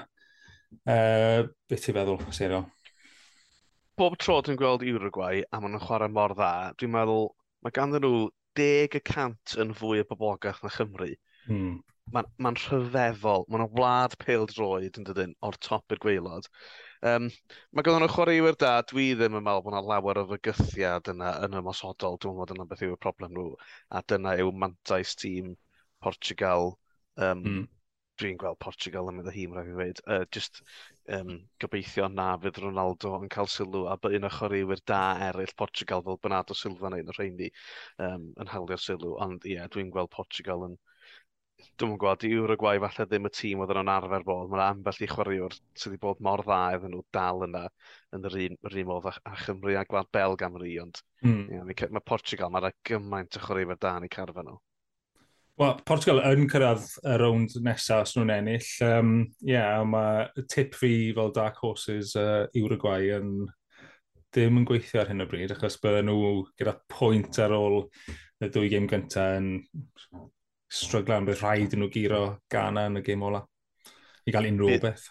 Uh, 0.84 1.50
beth 1.70 1.86
ti'n 1.86 1.98
feddwl, 1.98 2.22
Serio? 2.34 2.64
Bob 3.98 4.18
tro 4.22 4.40
dwi'n 4.42 4.58
gweld 4.58 4.86
Uruguay 4.90 5.44
a 5.50 5.62
maen 5.62 5.76
nhw'n 5.76 5.86
chwarae 5.86 6.14
mor 6.14 6.34
dda, 6.38 6.52
dwi'n 6.78 6.94
meddwl 6.96 7.28
mae 7.66 7.76
ganddyn 7.76 8.06
nhw 8.06 8.30
10% 8.60 9.58
yn 9.64 9.74
fwy 9.78 10.04
o 10.04 10.08
boblogaeth 10.10 10.64
na 10.64 10.72
Chymru. 10.74 11.10
Hmm. 11.48 11.76
Mae'n 12.14 12.30
ma, 12.44 12.52
rhyfeddol, 12.58 13.46
mae'n 13.50 13.70
wlad 13.78 14.18
pêl 14.22 14.48
droed 14.50 15.00
yn 15.00 15.08
dydyn 15.08 15.38
o'r 15.46 15.58
top 15.64 15.94
i'r 15.94 16.02
gweilod. 16.04 16.50
Um, 17.04 17.26
mae 17.76 17.84
gyda 17.84 18.00
nhw 18.00 18.08
chwaraewyr 18.14 18.56
da, 18.60 18.70
dwi 18.88 19.10
ddim 19.20 19.34
yn 19.36 19.44
meddwl 19.44 19.64
bod 19.66 19.74
yna 19.74 19.82
lawer 19.90 20.20
o 20.22 20.24
fygythiad 20.30 21.10
yna 21.12 21.34
yn 21.48 21.58
ymosodol. 21.60 22.16
Dwi'n 22.24 22.38
meddwl 22.38 22.56
yna 22.56 22.68
beth 22.70 22.84
yw'r 22.88 23.00
problem 23.06 23.34
nhw. 23.36 23.50
A 23.92 24.02
dyna 24.08 24.38
yw 24.40 24.54
mantais 24.62 25.12
tîm 25.20 25.50
Portugal. 26.06 26.78
Um, 27.18 27.42
mm. 27.44 27.66
Dwi'n 28.22 28.40
gweld 28.40 28.62
Portugal 28.64 29.10
yn 29.12 29.18
mynd 29.20 29.32
y 29.32 29.36
hym, 29.36 29.58
rhaid 29.58 29.68
i 29.68 29.76
ddweud. 29.76 30.02
Uh, 30.16 30.24
just 30.38 30.62
um, 31.18 31.34
gobeithio 31.60 32.08
na 32.14 32.30
fydd 32.46 32.62
Ronaldo 32.64 33.18
yn 33.20 33.32
cael 33.36 33.52
sylw 33.52 33.88
a 33.92 33.98
bod 34.00 34.16
un 34.16 34.30
o 34.30 34.32
chwaraewyr 34.38 34.84
da 34.94 35.02
eraill 35.28 35.56
Portugal 35.60 36.06
fel 36.08 36.22
Bernardo 36.24 36.56
Silva 36.56 36.94
neu 36.94 37.04
yn 37.04 37.12
y 37.12 37.18
rheini 37.18 37.52
um, 38.08 38.30
yn 38.40 38.54
halio'r 38.54 38.86
sylw. 38.86 39.18
Ond 39.28 39.44
ie, 39.50 39.58
yeah, 39.58 39.68
dwi'n 39.76 39.92
gweld 39.92 40.14
Portugal 40.16 40.70
yn 40.70 40.80
Dwi'n 41.80 41.94
yn 41.96 42.00
gweld, 42.02 42.26
i 42.28 42.34
Uruguay 42.38 42.82
falle 42.84 43.06
ddim 43.10 43.30
y 43.30 43.32
tîm 43.34 43.64
oedd 43.64 43.74
yn 43.80 43.92
arfer 43.94 44.26
bod. 44.28 44.52
Mae'n 44.52 44.66
ambell 44.66 45.00
i 45.04 45.10
chwaraewr 45.12 45.56
sydd 45.56 45.94
wedi 45.94 46.02
bod 46.04 46.22
mor 46.26 46.44
dda 46.46 46.60
iddyn 46.78 46.94
nhw 46.96 47.04
dal 47.16 47.48
yna 47.48 47.64
yn 48.16 48.28
yr 48.30 48.38
un, 48.48 48.60
yr 48.70 48.78
un 48.82 48.90
modd 48.92 49.10
a, 49.10 49.16
a 49.30 49.34
Chymru 49.46 49.78
a 49.80 49.86
Gwlad 49.90 50.12
Belg 50.16 50.46
am 50.46 50.60
ry. 50.62 50.76
Ond 50.84 51.02
mm. 51.24 51.42
yeah, 51.54 51.90
mae, 51.90 52.06
Portugal, 52.06 52.54
mae'n 52.54 52.70
gymaint 52.90 53.40
o 53.40 53.44
chwaraewr 53.48 53.80
da 53.82 53.98
yn 54.00 54.08
ei 54.10 54.14
carfa 54.14 54.46
nhw. 54.46 54.60
Wel, 55.62 55.74
Portugal 55.86 56.24
yn 56.32 56.48
cyrraedd 56.50 56.86
y 57.06 57.18
rownd 57.22 57.60
nesaf 57.62 58.08
os 58.08 58.16
nhw'n 58.18 58.32
ennill. 58.34 58.70
Um, 58.86 59.12
yeah, 59.46 59.84
mae 59.86 60.46
tip 60.50 60.74
fi 60.78 61.12
fel 61.14 61.30
Dark 61.36 61.60
Horses 61.62 62.16
uh, 62.18 62.48
Uruguay 62.58 63.12
yn 63.20 63.36
ddim 64.34 64.58
yn 64.58 64.66
gweithio 64.66 65.04
ar 65.04 65.12
hyn 65.12 65.22
o 65.22 65.28
bryd, 65.30 65.52
achos 65.54 65.78
bydden 65.82 66.10
nhw 66.10 66.30
gyda 66.58 66.74
pwynt 66.90 67.38
ar 67.44 67.54
ôl 67.54 67.84
y 68.42 68.50
dwy 68.50 68.72
gêm 68.72 68.88
gyntaf 68.90 69.38
yn 69.38 69.50
stryglau 70.74 71.22
am 71.22 71.28
bydd 71.30 71.42
rhaid 71.42 71.76
i 71.76 71.80
nhw 71.80 71.90
giro 71.94 72.24
Ghana 72.52 72.88
yn 72.90 73.02
y 73.02 73.04
gêm 73.06 73.26
ola 73.28 73.44
i 74.26 74.34
gael 74.34 74.50
unrhyw 74.50 74.74
bydd, 74.74 74.86
beth. 74.88 75.10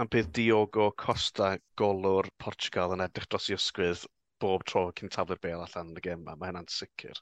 Am 0.00 0.10
bydd 0.10 0.30
Diogo 0.34 0.90
Costa 0.98 1.54
golwr 1.78 2.30
Portugal 2.40 2.94
yn 2.96 3.04
edrych 3.04 3.28
dros 3.30 3.50
i 3.50 3.56
ysgwydd 3.58 4.06
bob 4.42 4.64
tro 4.68 4.88
cyn 4.96 5.12
taflu'r 5.12 5.42
bel 5.42 5.62
allan 5.64 5.92
yn 5.92 6.00
y 6.00 6.04
gêm 6.04 6.24
yma, 6.24 6.38
mae 6.38 6.50
hynna'n 6.50 6.70
sicr. 6.72 7.20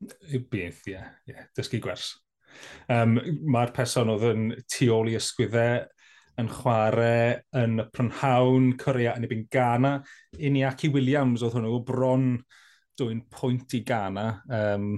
Bydd, 0.00 0.50
ie, 0.88 0.92
yeah, 0.94 1.08
yeah, 1.28 1.46
dysgu 1.56 1.80
gwers. 1.84 2.12
Um, 2.90 3.18
Mae'r 3.46 3.72
person 3.76 4.10
oedd 4.12 4.26
yn 4.30 4.46
tu 4.70 4.90
ôl 4.94 5.12
i 5.12 5.16
ysgwyddau 5.18 5.84
yn 6.40 6.48
chwarae 6.50 7.36
yn 7.60 7.82
y 7.82 7.86
prynhawn 7.92 8.72
Corea 8.80 9.14
yn 9.18 9.26
ebyn 9.28 9.46
Ghana. 9.52 9.98
Iniaki 10.38 10.90
Williams 10.94 11.44
oedd 11.44 11.58
hwnnw 11.58 11.80
bron 11.86 12.32
dwy'n 13.00 13.22
pwynt 13.32 13.76
i 13.76 13.82
Ghana. 13.86 14.26
Um, 14.48 14.92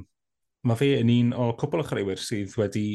mae 0.68 0.78
fe 0.78 0.92
yn 1.00 1.10
un 1.12 1.34
o 1.34 1.50
cwbl 1.58 1.82
o 1.82 1.86
chwaraewyr 1.88 2.20
sydd 2.22 2.54
wedi 2.60 2.86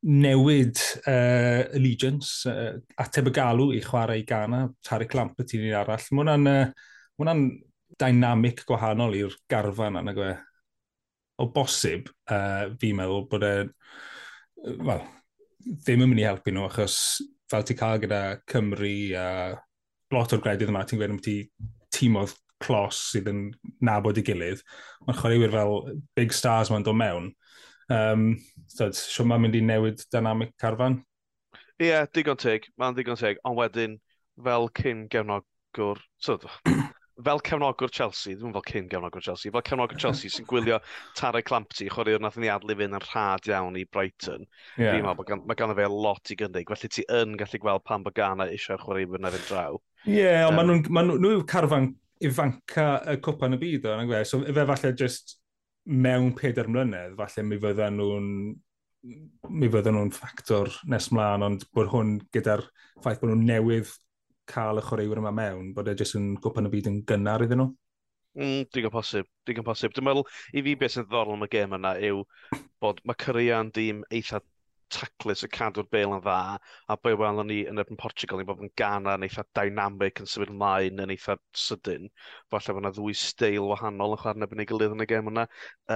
newid 0.00 0.80
uh, 1.04 1.66
allegiance, 1.76 2.48
uh, 2.48 2.76
ateb 3.02 3.28
y 3.28 3.34
galw 3.36 3.72
i 3.76 3.80
chwarae 3.84 4.22
i 4.22 4.26
Ghana, 4.28 4.62
Tariq 4.86 5.16
Lampert 5.16 5.52
i'n 5.56 5.66
un 5.68 5.76
arall. 5.80 6.06
Mae 6.16 6.38
hwnna'n 7.20 7.42
uh, 7.44 7.50
dynamic 8.00 8.64
gwahanol 8.68 9.16
i'r 9.18 9.36
garfan 9.50 10.00
yna, 10.00 10.14
gwe. 10.16 10.30
O 11.40 11.48
bosib, 11.52 12.08
uh, 12.32 12.68
fi'n 12.80 12.96
meddwl 12.98 13.26
bod 13.30 13.44
e, 13.48 13.54
well, 14.84 15.04
ddim 15.60 16.04
yn 16.04 16.10
mynd 16.12 16.20
i 16.20 16.26
helpu 16.28 16.52
nhw, 16.52 16.66
achos 16.68 16.96
fel 17.50 17.64
ti 17.66 17.76
cael 17.76 18.00
gyda 18.02 18.20
Cymru 18.48 18.92
a 19.16 19.26
lot 20.12 20.34
o'r 20.36 20.42
gredydd 20.44 20.72
yma, 20.72 20.84
ti'n 20.84 21.00
gweud 21.00 21.14
am 21.16 21.22
ti 21.24 21.36
tîmodd 21.96 22.36
clos 22.62 22.98
sydd 23.10 23.30
yn 23.30 23.42
nabod 23.84 24.20
i 24.20 24.24
gilydd, 24.26 24.64
Mae'n 25.06 25.18
chwaraewyr 25.18 25.54
fel 25.54 25.76
big 26.18 26.34
stars 26.36 26.70
mae'n 26.70 26.84
dod 26.86 26.98
mewn. 27.00 27.30
Um, 27.90 28.26
so, 28.70 28.90
sio 28.94 29.26
mae'n 29.26 29.46
mynd 29.46 29.58
i 29.58 29.64
newid 29.64 30.04
dynamic 30.14 30.54
carfan? 30.60 31.00
Ie, 31.80 31.88
yeah, 31.88 32.06
digon 32.14 32.38
teg, 32.38 32.68
mae'n 32.78 32.96
digon 32.98 33.18
teg, 33.18 33.40
ond 33.48 33.58
wedyn 33.58 33.98
fel 34.44 34.68
cyn 34.76 35.06
gefnogwr, 35.10 36.02
so, 36.20 36.36
fel 37.24 37.40
cefnogwr 37.44 37.90
Chelsea, 37.92 38.36
ddim 38.36 38.52
fel 38.54 38.64
cyn 38.68 38.88
gefnogwr 38.92 39.24
Chelsea, 39.24 39.52
fel 39.52 39.64
cefnogwr 39.66 39.98
Chelsea 40.00 40.30
sy'n 40.32 40.46
gwylio 40.48 40.78
Tara 41.18 41.42
Clampty, 41.42 41.88
chwaraewr 41.92 42.22
nath 42.22 42.38
ni 42.40 42.50
adlu 42.52 42.76
fynd 42.78 42.96
yn 42.96 43.06
rhad 43.06 43.48
iawn 43.50 43.78
i 43.80 43.86
Brighton. 43.92 44.46
Yeah. 44.76 44.94
Fi'n 44.96 45.06
meddwl, 45.06 45.42
mae 45.48 45.58
ganddo 45.58 45.76
fe 45.78 45.88
lot 45.92 46.32
i 46.32 46.38
gynnig, 46.40 46.70
felly 46.70 46.92
ti 46.92 47.06
yn 47.20 47.36
gallu 47.40 47.62
gweld 47.64 47.86
pan 47.88 48.06
bod 48.06 48.16
Ghana 48.18 48.48
eisiau 48.52 48.80
chwaraewr 48.84 49.20
na 49.20 49.32
fynd 49.34 49.48
draw. 49.50 49.80
Ie, 50.06 50.20
yeah, 50.22 50.46
ond 50.48 50.56
um, 50.56 50.62
ond 50.62 50.72
nhw, 50.72 51.02
nhw, 51.10 51.18
nhw 51.26 51.48
carfan 51.48 51.90
Ifanca 52.20 52.88
y 53.08 53.16
cwpa 53.24 53.48
yn 53.48 53.56
y 53.56 53.60
byd 53.60 53.86
o'n 53.88 54.08
gwe. 54.10 54.24
So 54.28 54.42
fe 54.44 54.66
falle 54.68 54.92
just 54.98 55.38
mewn 55.86 56.34
peder 56.36 56.68
mlynedd, 56.68 57.16
falle 57.18 57.46
mi 57.46 57.58
fydden 57.60 57.96
nhw'n 57.98 58.28
mi 59.60 59.68
fydden 59.72 59.96
nhw'n 59.96 60.12
ffactor 60.12 60.68
nes 60.92 61.08
mlaen, 61.16 61.44
ond 61.46 61.64
bod 61.74 61.88
hwn 61.92 62.18
gyda'r 62.36 62.66
ffaith 63.00 63.22
bod 63.22 63.32
nhw'n 63.32 63.46
newydd 63.48 63.92
cael 64.50 64.80
y 64.80 64.84
chwaraewyr 64.84 65.22
yma 65.22 65.32
mewn, 65.34 65.70
bod 65.76 65.88
e 65.88 65.94
jyst 65.96 66.18
yn 66.20 66.34
gwpan 66.42 66.68
y 66.68 66.74
byd 66.74 66.90
yn 66.90 67.00
gynnar 67.08 67.46
iddyn 67.46 67.62
nhw? 67.62 67.70
Mm, 68.38 68.68
digon 68.74 68.92
posib, 68.94 69.26
digon 69.48 69.66
posib. 69.66 69.94
Dwi'n 69.94 70.06
meddwl 70.06 70.28
i 70.54 70.62
fi 70.66 70.76
beth 70.78 70.94
sy'n 70.94 71.06
ddorol 71.08 71.34
am 71.38 71.46
y 71.46 71.50
gêm 71.50 71.72
yna 71.80 71.96
yw 72.10 72.20
bod 72.82 73.00
mae 73.08 73.18
Cyrian 73.24 73.72
dîm 73.74 74.04
eitha 74.14 74.38
taclus 74.94 75.44
y 75.46 75.48
cadw'r 75.54 75.86
bel 75.94 76.14
yn 76.16 76.22
dda, 76.24 76.58
a 76.90 76.96
be 77.00 77.12
welon 77.18 77.48
ni 77.50 77.60
yn 77.70 77.80
erbyn 77.82 77.98
Portugal, 78.00 78.40
ni 78.40 78.46
bod 78.48 78.62
yn 78.64 78.72
gana 78.80 79.14
yn 79.18 79.26
eitha 79.26 79.44
dynamic 79.58 80.22
yn 80.22 80.28
symud 80.30 80.52
ymlaen 80.54 81.02
yn 81.04 81.14
eitha 81.14 81.36
sydyn. 81.64 82.08
Falle 82.52 82.74
bod 82.76 82.82
yna 82.82 82.92
ddwy 82.96 83.16
steil 83.22 83.68
wahanol 83.70 84.16
yn 84.16 84.22
chwarae 84.24 84.54
yn 84.56 84.64
ei 84.64 84.68
gilydd 84.70 84.96
yn 84.96 85.04
y 85.04 85.08
gem 85.12 85.30
yna. 85.32 85.46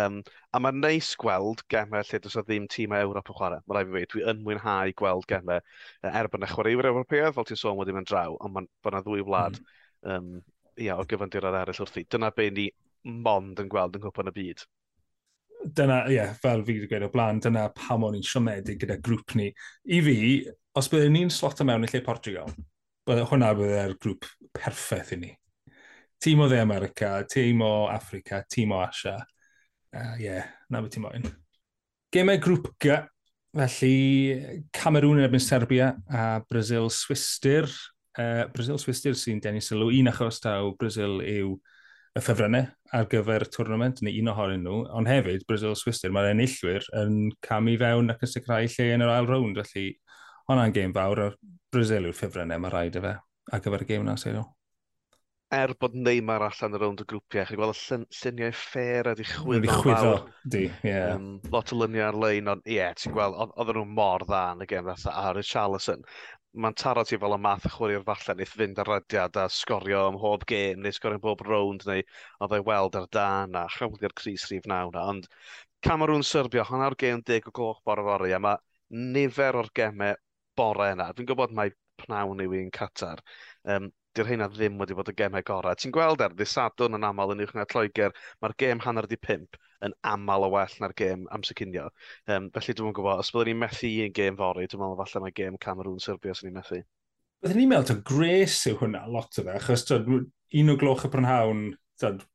Um, 0.01 0.21
a 0.55 0.63
mae'n 0.63 0.81
neis 0.85 1.13
gweld 1.21 1.65
gemau 1.75 2.07
lle 2.09 2.23
does 2.25 2.39
o 2.41 2.45
ddim 2.47 2.69
tîmau 2.75 3.09
Ewrop 3.09 3.33
yn 3.33 3.39
chwarae. 3.41 3.65
Mae'n 3.67 3.81
rhaid 3.81 3.95
i 3.95 3.99
fi 3.99 4.13
dwi 4.15 4.27
yn 4.33 4.43
mwynhau 4.47 4.97
gweld 5.03 5.29
gemau 5.31 5.61
erbyn 6.15 6.47
y 6.47 6.53
chwaraewyr 6.55 6.91
Ewropeaidd, 6.93 7.35
fel 7.37 7.49
ti'n 7.51 7.61
sôn 7.61 7.79
wedi 7.81 7.97
mynd 7.97 8.11
draw, 8.11 8.39
ond 8.41 8.57
mae'n 8.57 8.71
bod 8.83 8.95
yna 8.95 9.05
ddwy 9.07 9.27
wlad 9.27 9.61
mm. 9.61 9.75
um, 10.15 10.31
ia, 10.79 10.97
o 10.99 11.07
gyfandiroedd 11.09 11.61
eraill 11.61 11.85
wrthi. 11.87 12.07
Dyna 12.11 12.31
be 12.37 12.51
ni 12.51 12.71
mond 13.05 13.61
yn 13.61 13.71
gweld 13.73 13.99
yn 13.99 14.05
gwybod 14.05 14.31
y 14.31 14.35
byd 14.39 14.65
dyna, 15.65 16.03
ie, 16.09 16.19
yeah, 16.19 16.35
fel 16.41 16.65
fi 16.65 16.77
wedi 16.79 16.89
gweud 16.91 17.07
o 17.07 17.11
blaen, 17.13 17.41
dyna 17.43 17.69
pam 17.77 18.05
o'n 18.07 18.19
i'n 18.19 18.27
siomedig 18.27 18.81
gyda 18.83 18.99
grŵp 19.05 19.37
ni. 19.39 19.49
I 19.97 20.01
fi, 20.05 20.17
os 20.77 20.91
byddwn 20.93 21.17
ni'n 21.17 21.33
slot 21.33 21.63
o 21.63 21.69
mewn 21.69 21.87
i 21.87 21.91
lle 21.91 22.03
Portugal, 22.05 22.51
bydde 23.09 23.29
hwnna 23.31 23.53
byddai'r 23.57 23.95
e'r 23.95 23.97
grŵp 24.03 24.29
perffaith 24.57 25.15
i 25.17 25.21
ni. 25.23 25.33
Tîm 26.25 26.45
o 26.45 26.49
dde 26.49 26.61
America, 26.63 27.17
tîm 27.29 27.63
o 27.65 27.73
Africa, 27.93 28.43
tîm 28.49 28.73
o 28.73 28.83
Asia. 28.85 29.17
Ie, 29.95 30.05
uh, 30.05 30.15
yeah, 30.21 30.53
na 30.71 30.83
beth 30.83 30.95
ti'n 30.97 31.05
moyn. 31.05 31.27
Gemau 32.15 32.41
grŵp 32.43 32.71
G, 32.83 32.97
felly 33.55 34.65
Cameroon 34.75 35.21
yn 35.21 35.27
erbyn 35.29 35.43
Serbia 35.43 35.93
a 36.11 36.41
Brazil 36.51 36.91
Swister. 36.91 37.69
Uh, 38.19 38.47
Brazil 38.55 38.79
Swister 38.79 39.15
sy'n 39.19 39.41
denu 39.43 39.63
sylw 39.63 39.91
un 39.95 40.11
achos 40.11 40.41
taw 40.43 40.73
Brazil 40.79 41.21
yw 41.23 41.57
y 42.15 42.23
ffefrynnau 42.23 42.69
ar 42.95 43.07
gyfer 43.11 43.43
y 43.43 43.51
twrnament, 43.51 44.01
neu 44.07 44.21
un 44.21 44.31
ohonyn 44.31 44.63
nhw, 44.63 44.81
ond 44.95 45.11
hefyd, 45.11 45.43
Brazil 45.49 45.75
Swister, 45.79 46.13
mae'r 46.15 46.31
enillwyr 46.31 46.87
yn 47.01 47.33
camu 47.43 47.75
fewn 47.81 48.15
ac 48.15 48.23
yn 48.23 48.31
sicrhau 48.31 48.69
lle 48.71 48.91
yn 48.95 49.03
yr 49.03 49.15
ail 49.17 49.31
rownd, 49.31 49.59
felly 49.59 49.89
hwnna'n 50.47 50.75
gêm 50.77 50.95
fawr, 50.95 51.25
a 51.25 51.31
Brazil 51.75 52.07
yw'r 52.07 52.15
ffefrynnau 52.15 52.63
mae 52.63 52.71
rhaid 52.71 53.01
y 53.01 53.03
fe 53.03 53.17
ar 53.19 53.65
gyfer 53.65 53.83
y 53.83 53.89
gêm 53.89 54.07
yna, 54.07 54.15
serio. 54.21 54.45
Er 55.55 55.75
bod 55.79 55.95
Neymar 55.95 56.43
allan 56.47 56.75
y 56.75 56.81
rownd 56.81 57.03
y 57.03 57.09
grwpiau, 57.11 57.49
chi'n 57.51 57.59
gweld 57.59 57.75
y 57.75 57.83
llun, 57.83 58.07
lluniau 58.21 58.55
ffer 58.59 59.11
a 59.11 59.17
di 59.19 59.27
chwyddo. 59.29 59.67
Di 59.67 59.75
chwyddo, 59.75 60.15
di, 60.55 60.63
ie. 60.87 60.95
Um, 61.13 61.29
lot 61.51 61.75
o 61.75 61.79
luniau 61.83 62.09
ar-lein, 62.13 62.51
ond 62.55 62.65
ie, 62.67 62.79
yeah, 62.79 62.95
ti'n 62.99 63.15
gweld, 63.15 63.37
oedden 63.53 63.83
nhw 63.83 63.85
mor 63.99 64.25
dda 64.27 64.47
yn 64.55 64.65
y 64.65 64.71
gêm 64.71 64.87
fatha, 64.89 65.19
a 65.19 65.35
Richarlison, 65.37 66.07
mae'n 66.63 66.77
taro 66.81 67.03
ti 67.09 67.19
fel 67.23 67.35
y 67.37 67.39
math 67.45 67.65
y 67.69 67.71
chwaraewr 67.75 68.05
falle 68.09 68.35
wneud 68.37 68.51
fynd 68.51 68.81
ar 68.83 68.91
radiad 68.91 69.39
a 69.43 69.45
sgorio 69.51 70.03
ym 70.11 70.19
mhob 70.19 70.45
gêm 70.51 70.83
neu 70.85 70.95
sgorio 70.97 71.19
ym 71.19 71.25
bob 71.25 71.43
rownd 71.49 71.87
neu 71.89 72.03
oedd 72.47 72.55
ei 72.59 72.65
weld 72.69 72.99
ar 73.01 73.09
dan 73.17 73.59
a 73.59 73.65
chawlio'r 73.77 74.15
Cris 74.21 74.47
Rhif 74.51 74.69
9 74.73 74.93
na. 74.95 75.03
Ond 75.15 75.27
Cameroon 75.89 76.23
Serbia, 76.27 76.65
hwnna'r 76.69 76.97
gêm 77.01 77.25
10 77.33 77.51
o 77.51 77.55
gloch 77.59 77.83
bore 77.91 78.07
fori 78.07 78.33
a 78.37 78.41
mae 78.47 78.61
nifer 79.17 79.59
o'r 79.61 79.73
gemau 79.81 80.15
bore 80.61 80.93
yna. 80.95 81.11
Fi'n 81.17 81.29
gwybod 81.31 81.55
mae 81.59 81.75
pnawn 82.05 82.43
yw 82.45 82.57
i'n 82.61 82.71
Qatar. 82.79 83.23
Um, 83.77 83.91
dy'r 84.15 84.31
hynna 84.31 84.49
ddim 84.53 84.79
wedi 84.81 84.97
bod 84.97 85.11
y 85.11 85.15
gemau 85.19 85.45
gorau. 85.47 85.77
Ti'n 85.79 85.95
gweld 85.95 86.23
er, 86.25 86.35
ddi 86.35 86.47
sadwn 86.49 86.99
yn 86.99 87.07
aml 87.09 87.35
yn 87.35 87.45
uwch 87.45 87.55
na 87.57 87.67
Lloegr, 87.71 88.15
mae'r 88.43 88.57
gêm 88.63 88.83
hanner 88.85 89.09
di 89.11 89.19
pimp 89.21 89.59
yn 89.85 89.95
aml 90.11 90.47
o 90.47 90.51
well 90.55 90.77
na'r 90.81 90.95
gêm 90.99 91.25
amser 91.35 91.59
cynio. 91.59 91.89
Um, 92.31 92.51
felly 92.55 92.77
dwi'n 92.79 92.97
gwybod, 92.97 93.23
os 93.25 93.33
byddwn 93.35 93.53
ni'n 93.53 93.63
methu 93.65 93.91
un 94.07 94.15
gêm 94.17 94.39
fori, 94.41 94.69
dwi'n 94.69 94.85
meddwl 94.85 95.01
falle 95.03 95.25
mae 95.25 95.37
gêm 95.41 95.59
Cameroon 95.61 96.03
Serbia 96.03 96.37
sy'n 96.37 96.51
ni'n 96.51 96.61
methu. 96.61 96.81
Byddwn 97.45 97.61
ni'n 97.63 97.73
meddwl, 97.75 98.03
gres 98.09 98.61
yw 98.71 98.79
hwnna 98.81 99.05
lot 99.11 99.41
o 99.41 99.47
fe, 99.47 99.59
achos 99.59 99.87
un 99.95 100.71
o 100.73 100.79
gloch 100.81 101.07
y 101.09 101.13
prynhawn, 101.13 101.67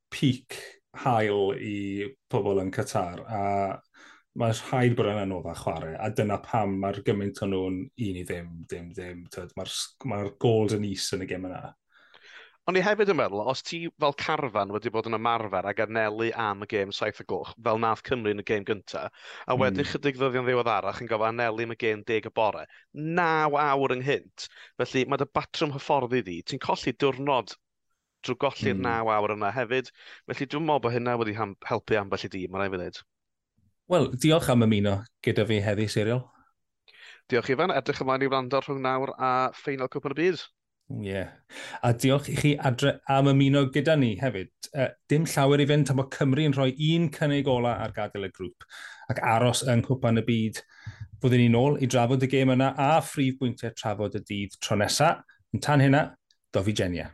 peak 0.10 0.60
hael 1.04 1.54
i 1.62 2.10
pobl 2.32 2.62
yn 2.64 2.72
Qatar, 2.74 3.22
a 3.30 3.42
mae 4.40 4.56
rhaid 4.56 4.96
bod 4.96 5.10
yna 5.12 5.26
anoddach 5.26 5.66
chwarae, 5.66 5.98
a 6.00 6.08
dyna 6.16 6.38
pam 6.44 6.78
mae'r 6.80 7.02
gymaint 7.08 7.42
o 7.44 7.50
nhw'n 7.50 7.82
un 7.84 8.22
i 8.22 8.24
ddim, 8.24 8.54
ddim, 8.70 8.94
ddim. 8.96 9.26
Mae'r 9.58 9.76
mae 10.12 10.32
gold 10.46 10.76
yn 10.78 10.88
is 10.88 11.10
yn 11.16 11.26
y 11.26 11.30
gym 11.30 11.48
yna. 11.50 11.74
Ond 12.70 12.78
i 12.78 12.84
hefyd 12.86 13.10
yn 13.10 13.18
meddwl, 13.18 13.42
os 13.50 13.64
ti 13.66 13.80
fel 14.00 14.14
carfan 14.22 14.70
wedi 14.76 14.92
bod 14.94 15.08
yn 15.10 15.18
ymarfer 15.18 15.66
ac 15.72 15.80
anelu 15.88 16.28
am 16.44 16.62
y 16.62 16.68
gêm 16.70 16.92
saith 16.94 17.20
y 17.24 17.26
goch, 17.32 17.52
fel 17.66 17.82
nath 17.82 18.04
Cymru 18.06 18.36
yn 18.36 18.44
y 18.44 18.46
gêm 18.46 18.68
gyntaf, 18.68 19.10
a 19.10 19.56
hmm. 19.56 19.64
wedyn 19.64 19.82
mm. 19.82 19.90
chydig 19.90 20.20
ddyddion 20.20 20.46
ddiweddarach 20.46 21.02
yn 21.02 21.10
gofio 21.10 21.32
anelu 21.32 21.66
am 21.66 21.74
y 21.74 21.80
gêm 21.82 22.04
deg 22.12 22.30
y 22.30 22.34
bore, 22.40 22.68
naw 22.94 23.58
awr 23.64 23.96
ynghynt. 23.98 24.46
Felly 24.78 25.08
mae 25.10 25.20
dy 25.24 25.28
batrwm 25.40 25.74
hyfforddi 25.76 26.22
di, 26.30 26.38
ti'n 26.46 26.62
colli 26.62 26.94
diwrnod 26.94 27.56
drwy 28.28 28.38
golli'r 28.46 28.78
mm. 28.78 28.86
naw 28.86 29.12
awr 29.18 29.34
yna 29.34 29.50
hefyd. 29.56 29.90
Felly 30.30 30.48
dwi'n 30.54 30.70
meddwl 30.70 30.86
bod 30.86 31.00
hynna 31.00 31.18
wedi 31.24 31.40
helpu 31.42 31.98
ambell 31.98 32.28
i 32.30 32.32
di, 32.38 32.46
mae'n 32.48 32.68
rhaid 32.68 32.78
i 32.78 32.84
ddweud. 32.84 33.02
Wel, 33.90 34.12
diolch 34.22 34.52
am 34.54 34.62
ymuno 34.62 35.00
gyda 35.26 35.48
fi 35.50 35.56
heddi, 35.66 35.88
Seriol. 35.90 36.20
Diolch 37.30 37.48
Ifan, 37.50 37.72
edrych 37.74 38.04
ymlaen 38.04 38.22
i 38.22 38.28
wrando 38.30 38.60
rhwng 38.62 38.84
nawr 38.84 39.16
a 39.18 39.30
ffeinal 39.58 39.90
cwpan 39.90 40.14
y 40.14 40.18
byd. 40.20 40.44
Ie. 41.00 41.08
Yeah. 41.08 41.32
A 41.82 41.92
diolch 41.98 42.30
i 42.30 42.36
chi 42.38 42.52
adre 42.70 43.00
am 43.10 43.32
ymuno 43.34 43.64
gyda 43.74 43.98
ni 43.98 44.12
hefyd. 44.22 44.54
Uh, 44.70 44.92
dim 45.10 45.26
llawer 45.34 45.66
i 45.66 45.68
fynd 45.72 45.90
am 45.90 46.04
o 46.04 46.06
Cymru 46.14 46.46
yn 46.46 46.54
rhoi 46.54 46.70
un 46.92 47.10
cynnig 47.16 47.50
ola 47.50 47.80
ar 47.82 47.96
gadael 47.96 48.30
y 48.30 48.32
grŵp 48.38 48.70
ac 49.10 49.24
aros 49.34 49.66
yng 49.66 49.82
nghwpan 49.82 50.22
y 50.22 50.28
byd. 50.30 50.62
Byddwn 51.24 51.48
ni'n 51.48 51.58
ôl 51.58 51.82
i 51.82 51.90
drafod 51.90 52.26
y 52.26 52.30
gêm 52.30 52.54
yna 52.54 52.76
a 52.78 52.92
phrif 53.02 53.42
bwyntiau 53.42 53.74
trafod 53.74 54.22
y 54.22 54.22
dydd 54.22 54.60
tro 54.62 54.78
nesaf. 54.78 55.26
Yn 55.50 55.66
tan 55.66 55.82
hynna, 55.82 56.12
dofi 56.54 56.78
Genia. 56.78 57.10